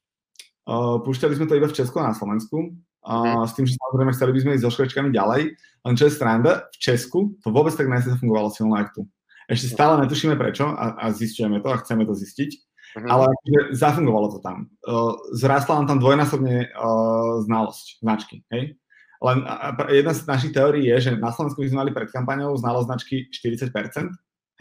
[0.65, 2.75] Uh, púšťali sme to iba v Česku a na Slovensku.
[3.03, 5.43] Uh, s tým, že samozrejme chceli by sme ísť so škrečkami ďalej.
[5.59, 7.89] Len čo je stranda, v Česku to vôbec tak
[8.21, 9.03] fungovalo silno ako tu.
[9.49, 12.68] Ešte stále netušíme prečo a, a zistujeme to a chceme to zistiť.
[12.99, 13.11] Uh-huh.
[13.15, 14.67] Ale akože zafungovalo to tam.
[14.83, 18.43] Uh, zrastla nám tam dvojnásobne uh, znalosť značky.
[18.51, 18.75] Hej?
[19.23, 22.59] Len uh, jedna z našich teórií je, že na Slovensku by sme mali pred kampaňou
[22.59, 24.11] znalosť značky 40%,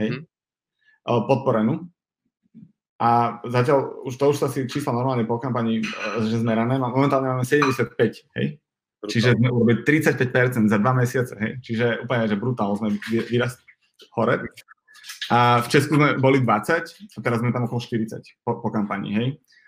[0.06, 0.10] hej?
[1.08, 1.90] Uh, podporenú.
[2.98, 7.34] A zatiaľ, už to už sa si čísla normálne po kampani, uh, že zmerané, momentálne
[7.34, 7.98] máme 75,
[8.38, 8.62] hej?
[8.98, 9.14] Brutál.
[9.14, 11.52] Čiže sme urobili 35% za dva mesiace, hej?
[11.62, 12.90] Čiže úplne, že brutálne sme
[13.30, 13.66] vyrastli
[14.18, 14.42] hore.
[15.28, 19.10] A v Česku sme boli 20 a teraz sme tam okolo 40 po, po kampani,
[19.12, 19.28] hej.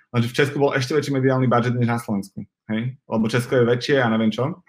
[0.10, 2.96] Lenže v Česku bol ešte väčší mediálny budget než na Slovensku, hej.
[2.96, 4.64] Lebo Česko je väčšie a neviem čo.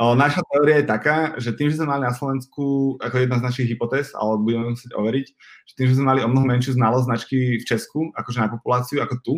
[0.00, 3.46] O, naša teória je taká, že tým, že sme mali na Slovensku, ako jedna z
[3.46, 5.26] našich hypotéz, ale budeme musieť overiť,
[5.68, 8.98] že tým, že sme mali o mnoho menšiu znalosť značky v Česku, akože na populáciu,
[9.04, 9.34] ako tu,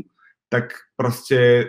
[0.49, 1.69] tak proste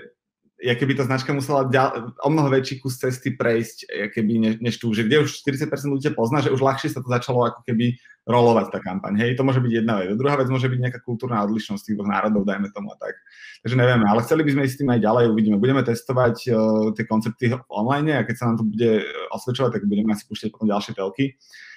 [0.55, 4.79] ja keby tá značka musela ďal, o mnoho väčší kus cesty prejsť, keby ne, než
[4.79, 7.99] tu, že kde už 40% ľudí pozná, že už ľahšie sa to začalo ako keby
[8.23, 9.19] rolovať tá kampaň.
[9.19, 10.15] Hej, to môže byť jedna vec.
[10.15, 13.19] Druhá vec môže byť nejaká kultúrna odlišnosť tých dvoch národov, dajme tomu a tak.
[13.61, 15.57] Takže nevieme, ale chceli by sme ísť s tým aj ďalej, uvidíme.
[15.59, 16.57] Budeme testovať uh,
[16.95, 20.71] tie koncepty online a keď sa nám to bude osvedčovať, tak budeme asi púšťať potom
[20.71, 21.35] ďalšie telky.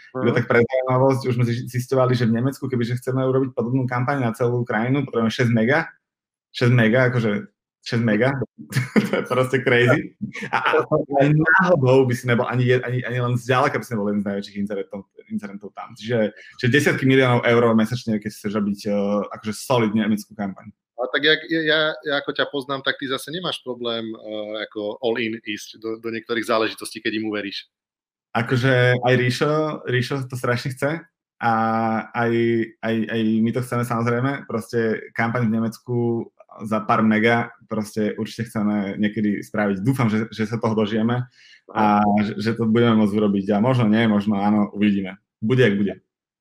[0.09, 0.33] Uh-huh.
[0.33, 4.33] tak pre zaujímavosť, už sme zistovali, že v Nemecku, kebyže chceme urobiť podobnú kampaň na
[4.33, 5.93] celú krajinu, potrebujeme 6 mega,
[6.57, 7.58] 6 mega, akože
[7.89, 8.37] 6 mega,
[9.09, 10.13] to je proste crazy.
[10.53, 10.85] A, a,
[11.25, 14.29] aj náhodou by si nebol, ani, ani, ani len zďaleka by si nebol jeden z
[14.29, 15.01] najväčších incidentov,
[15.33, 15.97] incidentov tam.
[15.97, 20.69] Čiže, čiže desiatky miliónov eur mesačne, keď chceš robiť uh, akože solidne nemeckú kampaň.
[20.99, 25.01] A tak ja, ja, ja ako ťa poznám, tak ty zase nemáš problém uh, ako
[25.01, 27.73] all-in ísť do, do niektorých záležitostí, keď im uveríš.
[28.37, 29.53] Akože aj Ríšo,
[29.89, 31.01] Ríšo to strašne chce
[31.39, 31.53] a
[32.13, 32.33] aj,
[32.83, 34.45] aj, aj my to chceme samozrejme.
[34.45, 35.97] Proste kampaň v Nemecku
[36.65, 39.85] za pár mega proste určite chceme niekedy spraviť.
[39.85, 41.29] Dúfam, že, že sa toho dožijeme
[41.71, 43.47] a že, že to budeme môcť urobiť.
[43.55, 45.21] A možno nie, možno áno, uvidíme.
[45.39, 45.95] Bude, ak bude.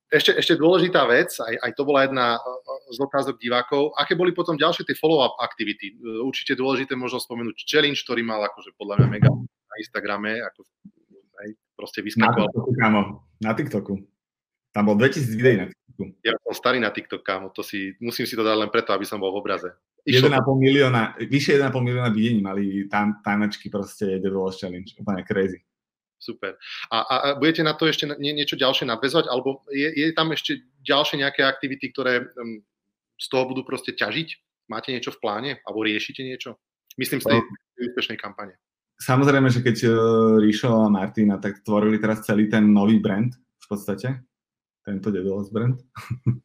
[0.08, 2.40] Ešte, ešte dôležitá vec, aj, aj to bola jedna
[2.88, 6.00] z otázok divákov, aké boli potom ďalšie tie follow-up aktivity?
[6.24, 10.64] Určite dôležité možno spomenúť challenge, ktorý mal akože podľa mňa mega na Instagrame, ako
[11.44, 12.40] aj proste vyskakoval.
[12.40, 13.02] Na TikToku, kámo,
[13.44, 13.94] na TikToku.
[14.72, 15.87] Tam bol 2000 videí na TikToku.
[16.22, 19.06] Ja som starý na TikTok, kámo, to si, musím si to dať len preto, aby
[19.06, 19.70] som bol v obraze.
[20.08, 24.88] 1,5 milióna, vyše 1,5 milióna videní mali tam tajnačky proste The Wall Challenge.
[25.04, 25.60] Úplne crazy.
[26.18, 26.58] Super.
[26.90, 29.30] A, a, a budete na to ešte nie, niečo ďalšie nadvezovať?
[29.30, 32.64] Alebo je, je tam ešte ďalšie nejaké aktivity, ktoré um,
[33.20, 34.28] z toho budú proste ťažiť?
[34.72, 35.52] Máte niečo v pláne?
[35.68, 36.58] Alebo riešite niečo?
[36.98, 37.40] Myslím z tej
[37.94, 38.58] úspešnej kampane.
[38.98, 39.96] Samozrejme, že keď uh,
[40.42, 44.26] Ríšo a Martina tak tvorili teraz celý ten nový brand v podstate,
[44.88, 45.76] tento Dedolos brand,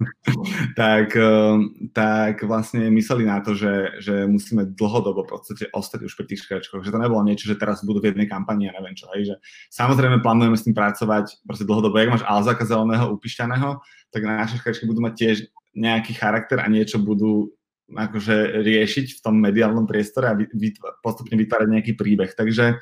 [0.81, 6.19] tak, ehm, tak vlastne mysleli na to, že, že musíme dlhodobo v podstate ostať už
[6.19, 8.99] pri tých škračkoch, že to nebolo niečo, že teraz budú v jednej kampani a neviem
[8.99, 9.35] čo, hej, že
[9.71, 13.79] samozrejme plánujeme s tým pracovať proste dlhodobo, jak máš Alzaka zeleného, upíšťaného,
[14.11, 15.37] tak naše škračky budú mať tiež
[15.79, 17.55] nejaký charakter a niečo budú
[17.93, 22.33] akože riešiť v tom mediálnom priestore a vytv- postupne vytvárať nejaký príbeh.
[22.33, 22.81] Takže,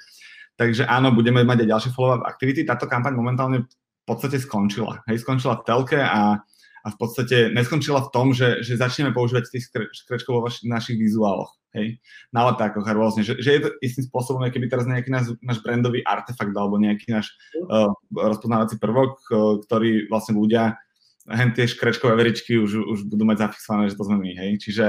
[0.54, 2.62] takže áno, budeme mať aj ďalšie follow-up aktivity.
[2.62, 3.66] Táto kampaň momentálne
[4.10, 5.06] podstate skončila.
[5.06, 6.42] Hej, skončila v telke a,
[6.82, 10.98] a v podstate neskončila v tom, že, že začneme používať tých skrečkov vo vaš, našich
[10.98, 11.54] vizuáloch.
[11.70, 12.02] Hej,
[12.34, 13.22] na letákoch a rôzne.
[13.22, 17.14] Že, že je to istým spôsobom, keby teraz nejaký náš, náš brandový artefakt alebo nejaký
[17.14, 17.30] náš
[17.62, 20.82] uh, rozpoznávací prvok, uh, ktorý vlastne ľudia
[21.30, 24.30] hen tie škrečkové veričky už, už budú mať zafixované, že to sme my.
[24.34, 24.50] Hej.
[24.66, 24.88] Čiže,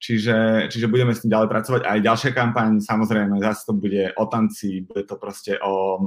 [0.00, 0.36] čiže,
[0.72, 1.82] čiže budeme s tým ďalej pracovať.
[1.84, 6.00] Aj ďalšia kampaň, samozrejme, zase to bude o tanci, bude to proste o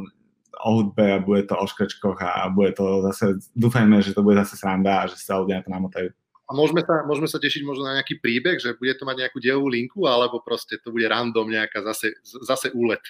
[0.61, 4.37] o hudbe a bude to o škrečkoch a bude to zase, dúfajme, že to bude
[4.37, 6.09] zase sranda a že sa ľudia na to namotajú.
[6.43, 9.39] A môžeme sa, môžeme sa tešiť možno na nejaký príbeh, že bude to mať nejakú
[9.39, 13.01] dielovú linku, alebo proste to bude random nejaká zase, zase úlet?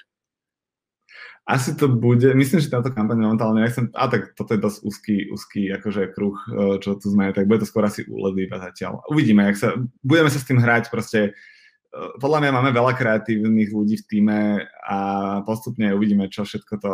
[1.44, 5.16] Asi to bude, myslím, že táto kampaň momentálne nechcem, a tak toto je dosť úzky,
[5.28, 9.04] úzky akože kruh, e, čo tu sme, tak bude to skôr asi úlet iba zatiaľ.
[9.12, 11.36] Uvidíme, jak sa, budeme sa s tým hrať, proste
[11.94, 14.98] podľa mňa máme veľa kreatívnych ľudí v týme a
[15.46, 16.92] postupne uvidíme, čo všetko to,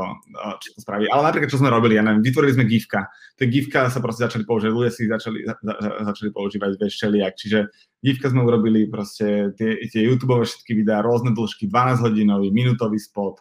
[0.59, 1.07] čo to spraví.
[1.07, 3.07] Ale napríklad, čo sme robili, ja neviem, vytvorili sme gifka.
[3.39, 5.55] Tie gifka sa proste začali používať, ľudia si začali, za,
[6.03, 7.33] začali používať vieš, všelijak.
[7.39, 7.59] Čiže
[8.03, 13.39] gifka sme urobili proste tie, tie YouTube všetky videá, rôzne dĺžky, 12 hodinový, minútový spot,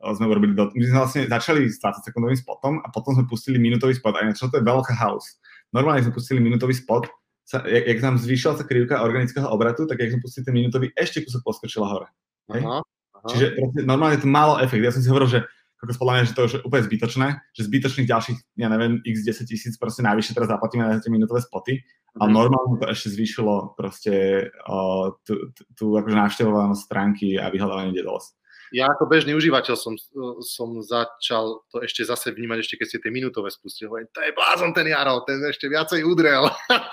[0.00, 3.58] sme urobili, do, my sme vlastne začali s 20 sekundovým spotom a potom sme pustili
[3.58, 4.14] minútový spot.
[4.14, 5.42] A čo to je veľká house.
[5.74, 7.10] Normálne sme pustili minútový spot
[7.50, 10.94] sa, jak, jak tam zvýšila sa krivka organického obratu, tak jak som pustil ten minútový,
[10.94, 12.06] ešte kúsok poskočila hore.
[12.54, 13.26] Aha, aha.
[13.26, 14.86] Čiže normálne to malo efekt.
[14.86, 15.40] Ja som si hovoril, že
[15.80, 19.48] ako podľa mňa, že to je úplne zbytočné, že zbytočných ďalších, ja neviem, x 10
[19.48, 21.80] tisíc proste najvyššie teraz zaplatíme na tie minútové spoty,
[22.20, 22.36] ale mhm.
[22.36, 28.36] normálne to ešte zvýšilo proste uh, tú, tú akože návštevovanosť stránky a vyhľadávanie dedos
[28.70, 29.94] ja ako bežný užívateľ som,
[30.42, 33.90] som začal to ešte zase vnímať, ešte keď ste tie minútové spustili.
[33.90, 36.46] Hovorím, to je blázon ten Jaro, ten ešte viacej udrel.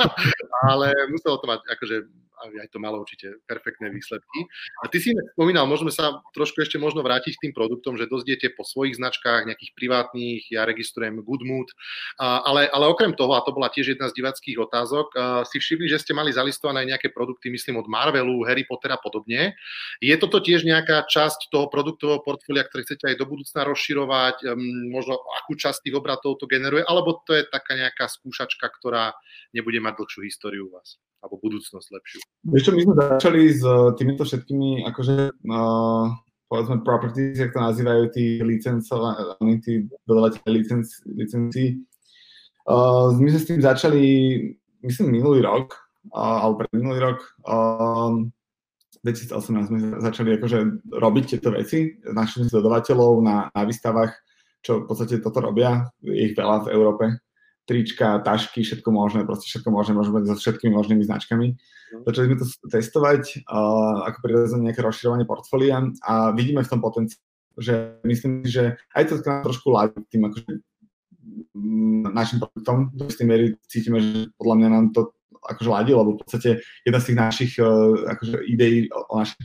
[0.70, 1.96] Ale muselo to mať akože
[2.38, 4.46] aj to malo určite perfektné výsledky.
[4.84, 8.54] A ty si spomínal, môžeme sa trošku ešte možno vrátiť k tým produktom, že dozdiete
[8.54, 11.74] po svojich značkách, nejakých privátnych, ja registrujem Goodmood,
[12.22, 15.14] ale, ale okrem toho, a to bola tiež jedna z divackých otázok,
[15.50, 19.58] si všimli, že ste mali zalistované nejaké produkty, myslím od Marvelu, Harry Pottera a podobne.
[19.98, 24.54] Je toto tiež nejaká časť toho produktového portfólia, ktoré chcete aj do budúcna rozširovať,
[24.94, 29.16] možno akú časť tých obratov to generuje, alebo to je taká nejaká skúšačka, ktorá
[29.56, 31.00] nebude mať dlhšiu históriu u vás?
[31.22, 32.20] Alebo budúcnosť lepšiu.
[32.48, 35.16] Vieš my sme začali s eh, týmito všetkými, akože,
[35.50, 36.06] uh,
[36.48, 41.68] povedzme, properties, jak to nazývajú tí licencovaní, tí dodávateľe licenci, licencií.
[42.68, 44.04] Uh, my sme s tým začali,
[44.84, 45.76] myslím, minulý rok,
[46.14, 47.20] uh, alebo pred minulý rok.
[47.44, 48.30] Uh,
[49.06, 50.60] 2018 sme začali akože
[50.92, 51.96] robiť tieto veci.
[52.04, 54.12] Našli sme dodávateľov na, na výstavách,
[54.60, 55.88] čo v podstate toto robia.
[56.04, 57.06] Je ich veľa v Európe
[57.68, 61.48] trička, tašky, všetko možné, proste všetko možné, môžeme so všetkými možnými značkami.
[61.52, 62.04] Mm.
[62.08, 67.20] Začali sme to testovať uh, ako prirodzene nejaké rozširovanie portfólia a vidíme v tom potenciál,
[67.60, 70.52] že myslím, že aj to trošku ládi tým akože
[71.52, 72.96] mm, našim produktom.
[72.96, 75.12] Do istej miery cítime, že podľa mňa nám to
[75.48, 76.50] akože ladí, lebo v podstate
[76.84, 79.40] jedna z tých našich uh, akože ideí o, o našich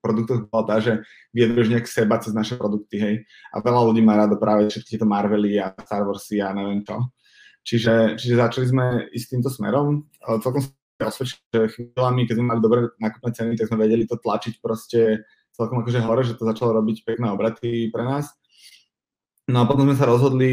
[0.00, 1.00] produktoch bola tá, že
[1.32, 3.14] vyjadruješ nejak seba cez naše produkty, hej.
[3.52, 7.00] A veľa ľudí má rado práve všetky tieto Marvely a Star Warsy a neviem čo.
[7.62, 10.10] Čiže, čiže začali sme ísť týmto smerom.
[10.18, 14.18] Celkom sa osvedčili, že chvíľami, keď sme mali dobré nákupné ceny, tak sme vedeli to
[14.18, 15.22] tlačiť proste
[15.54, 18.34] celkom akože hore, že to začalo robiť pekné obraty pre nás.
[19.50, 20.52] No a potom sme sa rozhodli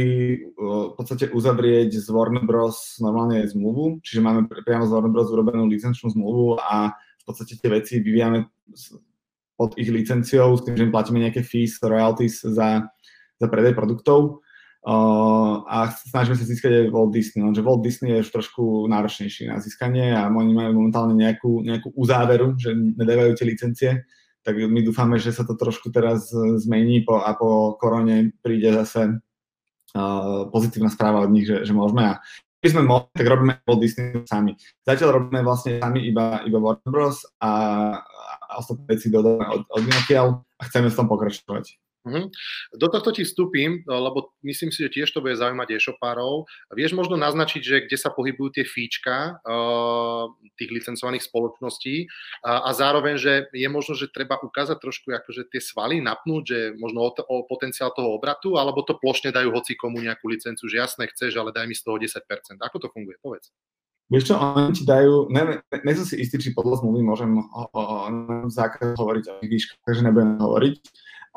[0.57, 2.97] v podstate uzavrieť z Warner Bros.
[2.97, 5.29] normálne zmluvu, čiže máme priamo z Warner Bros.
[5.29, 8.49] urobenú licenčnú zmluvu a v podstate tie veci vyvíjame
[9.53, 12.89] pod ich licenciou, s tým, že im platíme nejaké fees, royalties za,
[13.37, 14.41] za predaj produktov
[14.79, 19.51] Uh, a snažíme sa získať aj Walt Disney, lenže Walt Disney je už trošku náročnejší
[19.51, 23.91] na získanie a oni majú momentálne nejakú, nejakú uzáveru, že nedávajú tie licencie,
[24.39, 26.31] tak my dúfame, že sa to trošku teraz
[26.63, 29.19] zmení po, a po korone príde zase
[29.99, 32.23] uh, pozitívna správa od nich, že, že môžeme a
[32.63, 34.55] keby sme mohli, tak robíme Walt Disney sami.
[34.87, 37.27] Zatiaľ robíme vlastne sami iba, iba Warner Bros.
[37.43, 37.51] a,
[38.47, 39.83] a ostatné veci dodáme od, od
[40.31, 41.88] a chceme v tom pokračovať.
[42.07, 42.31] Uh-huh.
[42.79, 46.47] Do tohto ti vstúpim, lebo myslím si, že tiež to bude zaujímať e-shopárov.
[46.71, 52.07] Vieš možno naznačiť, že kde sa pohybujú tie fíčka uh, tých licencovaných spoločností
[52.47, 56.59] a, a zároveň, že je možno, že treba ukázať trošku akože tie svaly, napnúť, že
[56.79, 60.79] možno o, o potenciál toho obratu, alebo to plošne dajú hoci komu nejakú licenciu, že
[60.79, 62.15] jasné chceš, ale daj mi z toho 10%.
[62.63, 63.19] Ako to funguje?
[63.19, 63.51] Povedz.
[64.09, 67.29] Vieš čo, oni ti dajú, ne, ne, ne som si istý, či podľa zmluvy môžem
[67.37, 67.83] o, o, o
[68.49, 70.75] zákaz hovoriť o výškach, takže nebudem hovoriť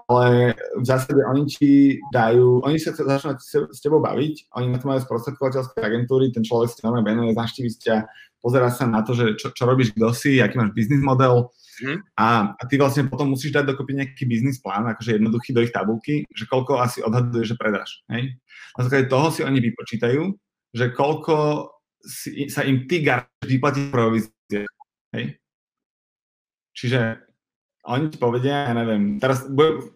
[0.08, 3.38] ale v zásade oni ti dajú, oni sa začnú
[3.70, 7.70] s tebou baviť, oni na to majú sprostredkovateľské agentúry, ten človek si normálne venuje, naštívi
[7.78, 7.96] ťa,
[8.42, 11.54] pozera sa na to, že čo, čo robíš, kto si, aký máš biznis model
[11.86, 12.18] mm.
[12.18, 15.70] a, a ty vlastne potom musíš dať dokopy nejaký biznis plán, akože jednoduchý do ich
[15.70, 18.02] tabulky, že koľko asi odhaduješ, že predáš.
[18.10, 18.34] Hej?
[18.74, 20.34] Na základe toho si oni vypočítajú,
[20.74, 21.70] že koľko
[22.02, 23.06] si, sa im ty
[23.46, 24.66] vyplatí provízie.
[25.14, 25.38] Hej?
[26.74, 27.31] Čiže
[27.82, 29.42] oni ti povedia, ja neviem, teraz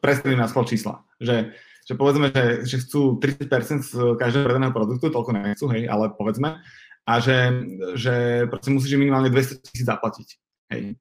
[0.02, 1.54] predstavím na schvál čísla, že,
[1.86, 6.58] že povedzme, že, že chcú 30% z každého predaného produktu, toľko nechcú, hej, ale povedzme,
[7.06, 7.62] a že,
[7.94, 8.14] že
[8.50, 10.28] proste musíš minimálne 200 tisíc zaplatiť,
[10.74, 10.98] hej.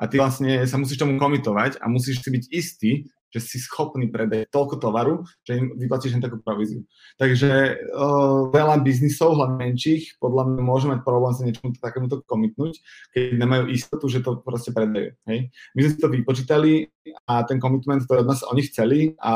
[0.00, 2.90] A ty vlastne sa musíš tomu komitovať a musíš si byť istý,
[3.30, 6.82] že si schopný predať toľko tovaru, že im vyplatíš len takú províziu.
[7.16, 7.50] Takže
[7.94, 12.82] uh, veľa biznisov, hlavne menších, podľa mňa môže mať problém sa niečomu takémuto komitnúť,
[13.14, 15.14] keď nemajú istotu, že to proste predajú.
[15.30, 15.38] Hej?
[15.78, 16.90] My sme si to vypočítali
[17.30, 19.34] a ten komitment, ktorý od nás oni chceli a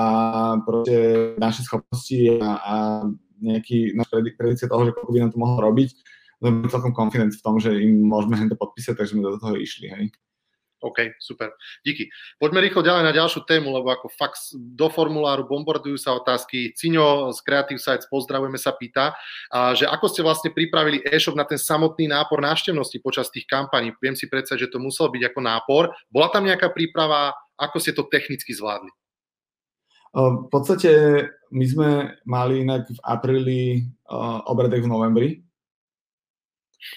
[0.67, 2.75] proste naše schopnosti a, a
[3.39, 5.91] nejaký naša predikcia toho, že koľko by nám to mohlo robiť,
[6.43, 9.89] sme celkom confident v tom, že im môžeme to podpísať, takže sme do toho išli.
[9.89, 10.05] Hej?
[10.85, 11.57] OK, super.
[11.81, 12.13] Díky.
[12.37, 16.77] Poďme rýchlo ďalej na ďalšiu tému, lebo ako fakt do formuláru bombardujú sa otázky.
[16.77, 19.17] Ciňo z Creative Sites, pozdravujeme sa, pýta,
[19.49, 23.97] a, že ako ste vlastne pripravili e-shop na ten samotný nápor návštevnosti počas tých kampaní.
[23.97, 25.83] Viem si predstaviť, že to musel byť ako nápor.
[26.13, 28.93] Bola tam nejaká príprava, ako ste to technicky zvládli?
[30.15, 31.91] V podstate my sme
[32.23, 33.61] mali inak v apríli
[34.07, 35.29] uh, obredek v novembri.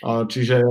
[0.06, 0.62] Uh, čiže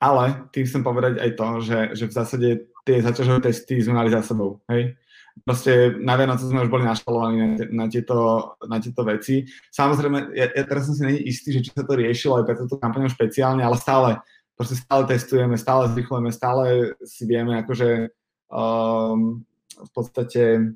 [0.00, 2.48] ale tým chcem povedať aj to, že, že v zásade
[2.88, 4.64] tie zaťažové testy sme mali za sebou.
[4.72, 4.96] Hej?
[5.44, 9.44] Proste na Vianoce sme už boli naštalovaní na, na, tieto, na tieto veci.
[9.70, 12.56] Samozrejme, ja, ja teraz som si není istý, že či sa to riešilo aj pre
[12.56, 14.18] túto kampaňu špeciálne, ale stále,
[14.56, 18.10] proste stále testujeme, stále zrychlujeme, stále si vieme akože
[18.50, 20.74] um, v podstate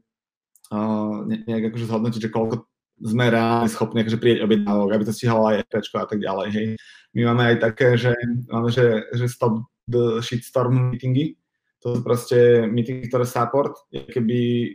[0.70, 2.64] uh, nejak akože zhodnotiť, že koľko
[3.03, 6.49] sme reálne schopní akože prieť objednávok, aby to stihalo aj EPčko a tak ďalej.
[6.55, 6.66] Hej.
[7.15, 8.12] My máme aj také, že
[8.51, 11.39] máme, že, že stop the shitstorm meetingy,
[11.79, 14.73] to sú proste meetingy, ktoré support, keby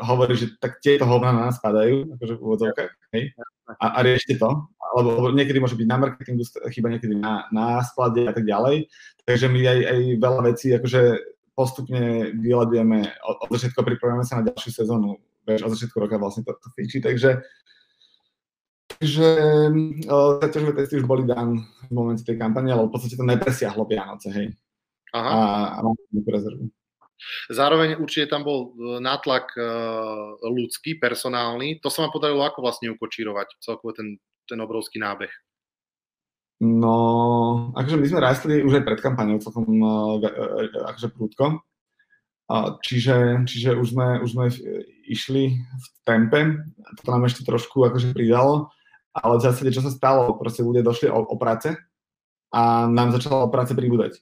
[0.00, 3.24] hovorí, že tak tieto hovna na nás padajú, akože v úvodzovkách, hej,
[3.76, 8.24] a, a riešte to, alebo niekedy môže byť na marketingu chyba, niekedy na, na sklade
[8.24, 8.88] a tak ďalej,
[9.28, 11.02] takže my aj, aj veľa vecí akože
[11.52, 16.48] postupne vyľadujeme, od, od začiatku pripravujeme sa na ďalšiu sezónu, vieš, od začiatku roka vlastne
[16.48, 17.44] to, to fičí, takže
[19.02, 19.28] Takže
[20.38, 24.30] zaťažové testy už boli dan v momente tej kampane, ale v podstate to nepresiahlo Vianoce,
[24.30, 24.54] hej.
[25.10, 25.26] Aha.
[25.26, 25.38] A,
[25.74, 26.70] a mám rezervu.
[27.50, 31.82] Zároveň určite tam bol e, nátlak uh, ľudský, personálny.
[31.82, 35.34] To sa vám podarilo ako vlastne ukočírovať, celkovo ten, ten obrovský nábeh?
[36.62, 40.22] No, akože my sme rastli už aj pred kampaňou celkom uh,
[40.94, 41.58] akože prúdko.
[42.86, 44.46] Čiže, čiže už sme, už sme
[45.10, 46.62] išli v tempe.
[47.02, 48.70] To nám ešte trošku akože pridalo
[49.12, 51.76] ale v zásade, čo sa stalo, proste ľudia došli o, o práce
[52.52, 54.20] a nám začalo o práce pribúdať.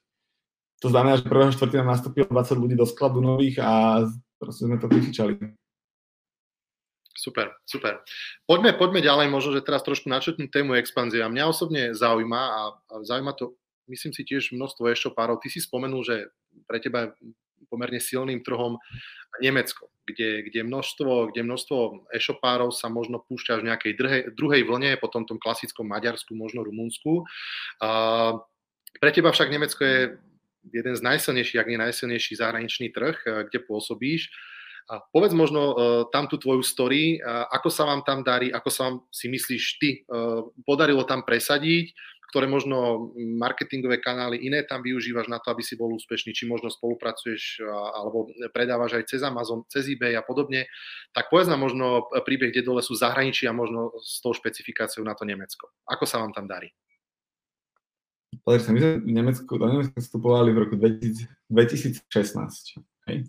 [0.81, 4.03] To znamená, že prvého štvrtina nastúpilo 20 ľudí do skladu nových a
[4.41, 5.37] proste sme to vyfičali.
[7.21, 8.01] Super, super.
[8.49, 11.29] Poďme, poďme ďalej, možno, že teraz trošku načetnú tému expanzia.
[11.29, 13.53] Mňa osobne zaujíma a, a zaujíma to,
[13.93, 15.37] myslím si tiež množstvo e-shopárov.
[15.37, 16.33] Ty si spomenul, že
[16.65, 17.13] pre teba
[17.69, 18.81] pomerne silným trhom
[19.39, 21.77] Nemecko kde, kde, množstvo, kde množstvo
[22.11, 27.25] e-shopárov sa možno púšťa v nejakej druhej, druhej vlne, potom tom klasickom Maďarsku, možno Rumunsku.
[27.79, 28.35] A
[28.99, 29.99] pre teba však Nemecko je
[30.75, 33.17] jeden z najsilnejších, ak nie najsilnejší zahraničný trh,
[33.49, 34.29] kde pôsobíš.
[34.91, 35.77] A povedz možno uh,
[36.11, 39.65] tam tú tvoju story, uh, ako sa vám tam darí, ako sa vám si myslíš
[39.79, 41.95] ty uh, podarilo tam presadiť,
[42.31, 46.71] ktoré možno marketingové kanály iné tam využívaš na to, aby si bol úspešný, či možno
[46.71, 50.71] spolupracuješ alebo predávaš aj cez Amazon, cez eBay a podobne,
[51.11, 55.19] tak povedz nám možno príbeh, kde dole sú zahraničí a možno s tou špecifikáciou na
[55.19, 55.75] to Nemecko.
[55.91, 56.71] Ako sa vám tam darí?
[58.47, 61.27] Pozri sa, my sme v Nemecku, do Nemecka vstupovali v roku 2016.
[63.11, 63.27] Hej?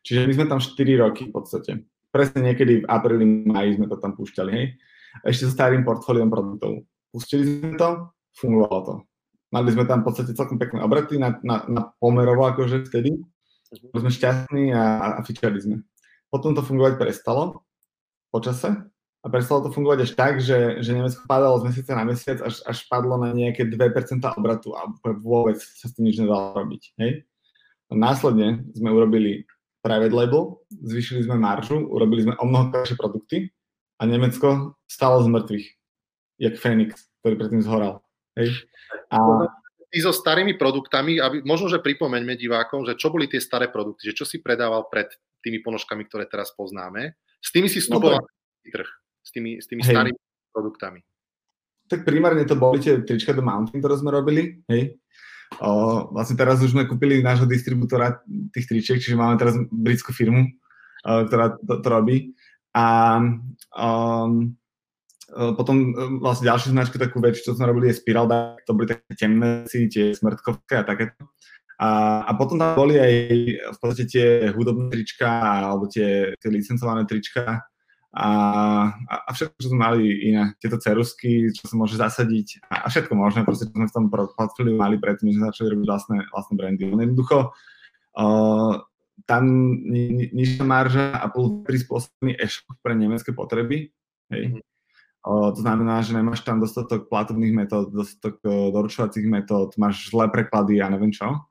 [0.00, 1.84] Čiže my sme tam 4 roky v podstate.
[2.08, 4.50] Presne niekedy v apríli, maji sme to tam púšťali.
[4.50, 4.80] Hej?
[5.28, 6.88] Ešte so starým portfóliom produktov.
[7.12, 8.94] Pustili sme to, fungovalo to.
[9.50, 13.18] Mali sme tam v podstate celkom pekné obraty na, na, na pomerovo akože vtedy.
[13.18, 13.90] Mhm.
[13.94, 15.76] Boli sme šťastní a, a fičali sme.
[16.30, 17.66] Potom to fungovať prestalo
[18.30, 18.70] počase
[19.20, 22.64] a prestalo to fungovať až tak, že, že Nemecko padalo z mesiaca na mesiac, až,
[22.64, 23.76] až padlo na nejaké 2%
[24.38, 24.88] obratu a
[25.20, 26.82] vôbec sa s tým nič nedalo robiť.
[27.02, 27.28] Hej?
[27.90, 29.44] A následne sme urobili
[29.84, 33.52] private label, zvýšili sme maržu, urobili sme o mnoho krajšie produkty
[34.00, 35.66] a Nemecko stalo z mŕtvych,
[36.40, 38.00] jak Fénix, ktorý predtým zhoral.
[38.40, 38.48] Hej.
[39.12, 39.44] A...
[39.90, 44.14] Ty so starými produktami, aby, možno, že pripomeňme divákom, že čo boli tie staré produkty,
[44.14, 45.10] že čo si predával pred
[45.42, 47.18] tými ponožkami, ktoré teraz poznáme.
[47.42, 48.70] S tými si vstupoval no to...
[48.70, 50.14] trh, s tými, s tými starými
[50.54, 51.02] produktami.
[51.90, 54.62] Tak primárne to boli tie trička do Mountain, ktoré sme robili.
[54.70, 54.94] Hej.
[55.58, 58.22] O, vlastne teraz už sme kúpili nášho distribútora
[58.54, 62.30] tých tričiek, čiže máme teraz britskú firmu, o, ktorá to, to robí.
[62.78, 63.18] A
[63.74, 64.54] um,
[65.54, 68.26] potom eh, vlastne ďalšiu značku, takú väčšiu, čo sme robili, je Spiral
[68.66, 71.30] to boli také temné veci, tie smrtkovské a takéto.
[71.80, 73.14] A, a potom tam boli aj
[73.72, 77.64] v podstate tie hudobné trička alebo tie, tie licencované trička
[78.12, 78.28] a,
[78.92, 82.86] a, a všetko, čo sme mali iné, tieto cerusky, čo sa môže zasadiť a, a
[82.92, 86.54] všetko možné, proste, čo sme v tom portfóliu mali predtým, že začali robiť vlastné, vlastné
[86.58, 86.84] brandy.
[86.90, 87.54] Jednoducho,
[88.18, 88.72] uh,
[89.24, 89.42] tam
[89.80, 93.94] ni, nižšia marža a plus prispôsobený e-shop pre nemecké potreby.
[94.28, 94.60] Hej.
[95.26, 100.88] To znamená, že nemáš tam dostatok platobných metód, dostatok doručovacích metód, máš zlé preklady a
[100.88, 101.44] neviem čo.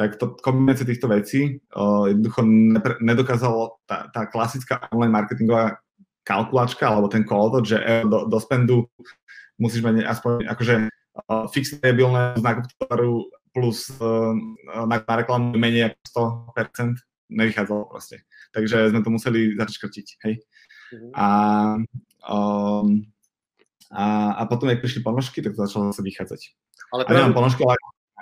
[0.00, 1.60] Tak to, kombinácia týchto vecí
[2.08, 5.76] jednoducho nepre, nedokázalo tá, tá klasická online marketingová
[6.24, 8.88] kalkulačka alebo ten kolotot, že e, do, do spendu
[9.60, 10.74] musíš mať aspoň akože
[11.52, 14.32] fixabilné znaku tovaru plus uh,
[14.86, 16.96] na, na reklamu menej ako 100%,
[17.34, 18.22] nevychádzalo proste.
[18.54, 20.34] Takže sme to museli začať škrtiť, hej.
[20.90, 21.10] Mm-hmm.
[21.14, 21.26] A,
[22.24, 23.04] um,
[23.90, 26.40] a, a potom, ak prišli ponožky, tak to začalo zase vychádzať.
[26.94, 27.78] Ale a nemám ponožky, ale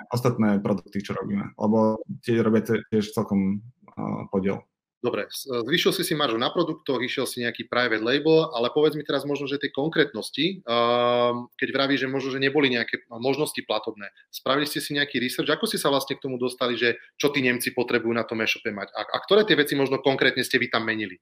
[0.09, 3.61] ostatné produkty, čo robíme, lebo tie robia tiež celkom
[3.97, 4.63] uh, podiel.
[4.99, 9.07] Dobre, zvyšil si si maržu na produktoch, išiel si nejaký private label, ale povedz mi
[9.07, 14.11] teraz možno, že tej konkrétnosti, uh, keď vraví, že možno, že neboli nejaké možnosti platobné.
[14.27, 17.39] Spravili ste si nejaký research, ako ste sa vlastne k tomu dostali, že čo tí
[17.39, 20.67] Nemci potrebujú na tom e-shope mať a, a ktoré tie veci možno konkrétne ste vy
[20.67, 21.15] tam menili?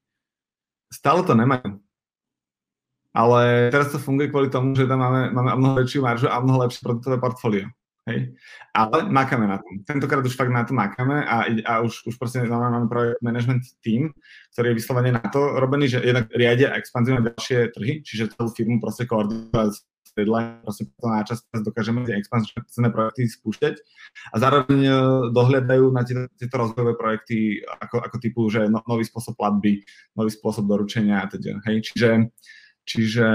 [0.90, 1.78] Stále to nemajú.
[3.18, 6.70] Ale teraz to funguje kvôli tomu, že tam máme, máme mnoho väčšiu maržu a mnoho
[6.70, 7.66] lepšie produktové portfólio.
[8.08, 8.38] Hej.
[8.72, 9.84] Ale makáme na tom.
[9.84, 14.16] Tentokrát už fakt na to makáme a, a už, už proste máme projekt management team,
[14.56, 18.54] ktorý je vyslovene na to robený, že jednak riadia a expanzujeme ďalšie trhy, čiže celú
[18.56, 19.84] firmu proste koordinovať
[20.18, 23.76] deadline, proste to na čas dokážeme tie expanzívne projekty spúšťať
[24.34, 24.94] a zároveň e,
[25.30, 29.86] dohľadajú na tieto, tieto rozvojové projekty ako, ako typu, že no, nový spôsob platby,
[30.18, 31.62] nový spôsob doručenia a teda.
[31.70, 32.34] Hej, čiže
[32.88, 33.28] Čiže,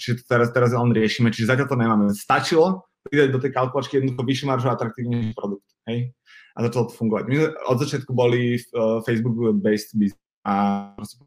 [0.00, 2.04] čiže teraz, teraz len riešime, čiže zatiaľ to nemáme.
[2.16, 5.68] Stačilo, pridať do tej kalkulačky jednoducho vyššiu maržu a atraktívnejší produkt.
[5.84, 6.16] Hej?
[6.56, 7.24] A začalo to fungovať.
[7.28, 7.36] My
[7.68, 10.54] od začiatku boli uh, Facebook-based business a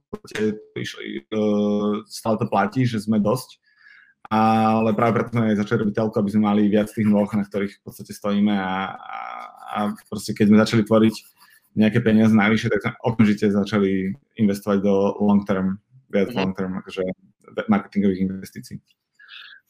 [0.09, 3.61] proste išli, uh, stále to platí, že sme dosť.
[4.33, 7.77] Ale práve preto sme začali robiť telko, aby sme mali viac tých nôh, na ktorých
[7.77, 9.19] v podstate stojíme a, a,
[9.69, 9.79] a
[10.09, 11.15] proste keď sme začali tvoriť
[11.77, 15.77] nejaké peniaze najvyššie, tak sme okamžite začali investovať do long term,
[16.09, 16.39] viac mm-hmm.
[16.39, 17.03] long term, akože
[17.69, 18.81] marketingových investícií.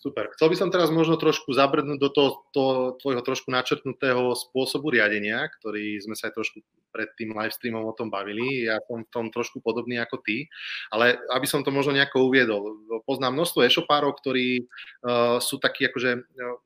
[0.04, 0.36] Super.
[0.36, 2.66] Chcel by som teraz možno trošku zabrnúť do toho, to,
[3.00, 6.60] tvojho trošku načrtnutého spôsobu riadenia, ktorý sme sa aj trošku
[6.92, 8.68] pred tým live streamom o tom bavili.
[8.68, 10.52] Ja som v tom trošku podobný ako ty,
[10.92, 12.84] ale aby som to možno nejako uviedol.
[13.08, 16.60] Poznám množstvo e-shopárov, ktorí uh, sú takí akože uh,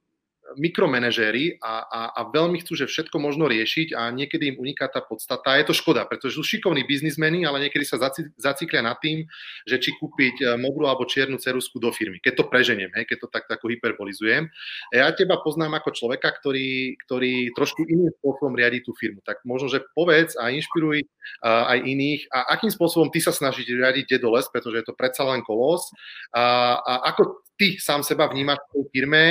[0.56, 5.04] mikromenežéri a, a, a veľmi chcú, že všetko možno riešiť a niekedy im uniká tá
[5.04, 5.60] podstata.
[5.60, 9.28] Je to škoda, pretože sú šikovní biznismeni, ale niekedy sa zaci, zaciklia nad tým,
[9.68, 12.24] že či kúpiť eh, modrú alebo čiernu cerusku do firmy.
[12.24, 14.48] Keď to preženiem, hej, keď to tak ako hyperbolizujem.
[14.96, 19.20] Ja teba poznám ako človeka, ktorý, ktorý trošku iným spôsobom riadi tú firmu.
[19.26, 23.68] Tak možno, že povedz a inšpiruj uh, aj iných a akým spôsobom ty sa snažíš
[23.68, 25.90] riadiť Dedoles, pretože je to predsa len kolos
[26.36, 29.24] a, a ako ty sám seba vnímaš v tej firme,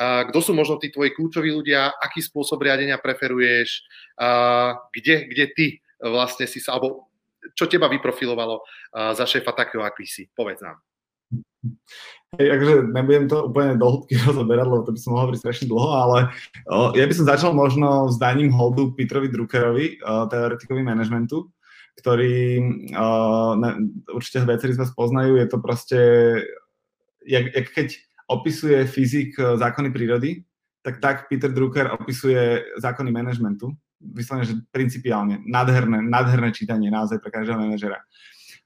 [0.00, 3.84] kto sú možno tí tvoji kľúčoví ľudia, aký spôsob riadenia preferuješ,
[4.90, 5.66] kde, kde ty
[6.00, 7.12] vlastne si sa, alebo
[7.52, 8.64] čo teba vyprofilovalo
[9.12, 10.24] za šéfa takého, aký si?
[10.32, 10.80] Povedz nám.
[12.34, 15.66] Hej, akože nebudem to úplne do hĺbky rozoberať, lebo to by som mohol hovoriť strašne
[15.70, 16.18] dlho, ale
[16.66, 21.48] o, ja by som začal možno s daním holdu Petrovi Druckerovi, o, teoretikovi manažmentu,
[22.02, 22.60] ktorý
[22.90, 23.08] o,
[23.56, 23.70] ne,
[24.10, 26.00] určite viacerí z vás poznajú, je to proste
[27.26, 27.88] jak, jak keď
[28.28, 30.44] opisuje fyzik e, zákony prírody,
[30.84, 33.72] tak tak Peter Drucker opisuje zákony manažmentu.
[34.00, 38.04] Vyslovene, že principiálne, nádherné, nádherné čítanie naozaj pre každého manažera.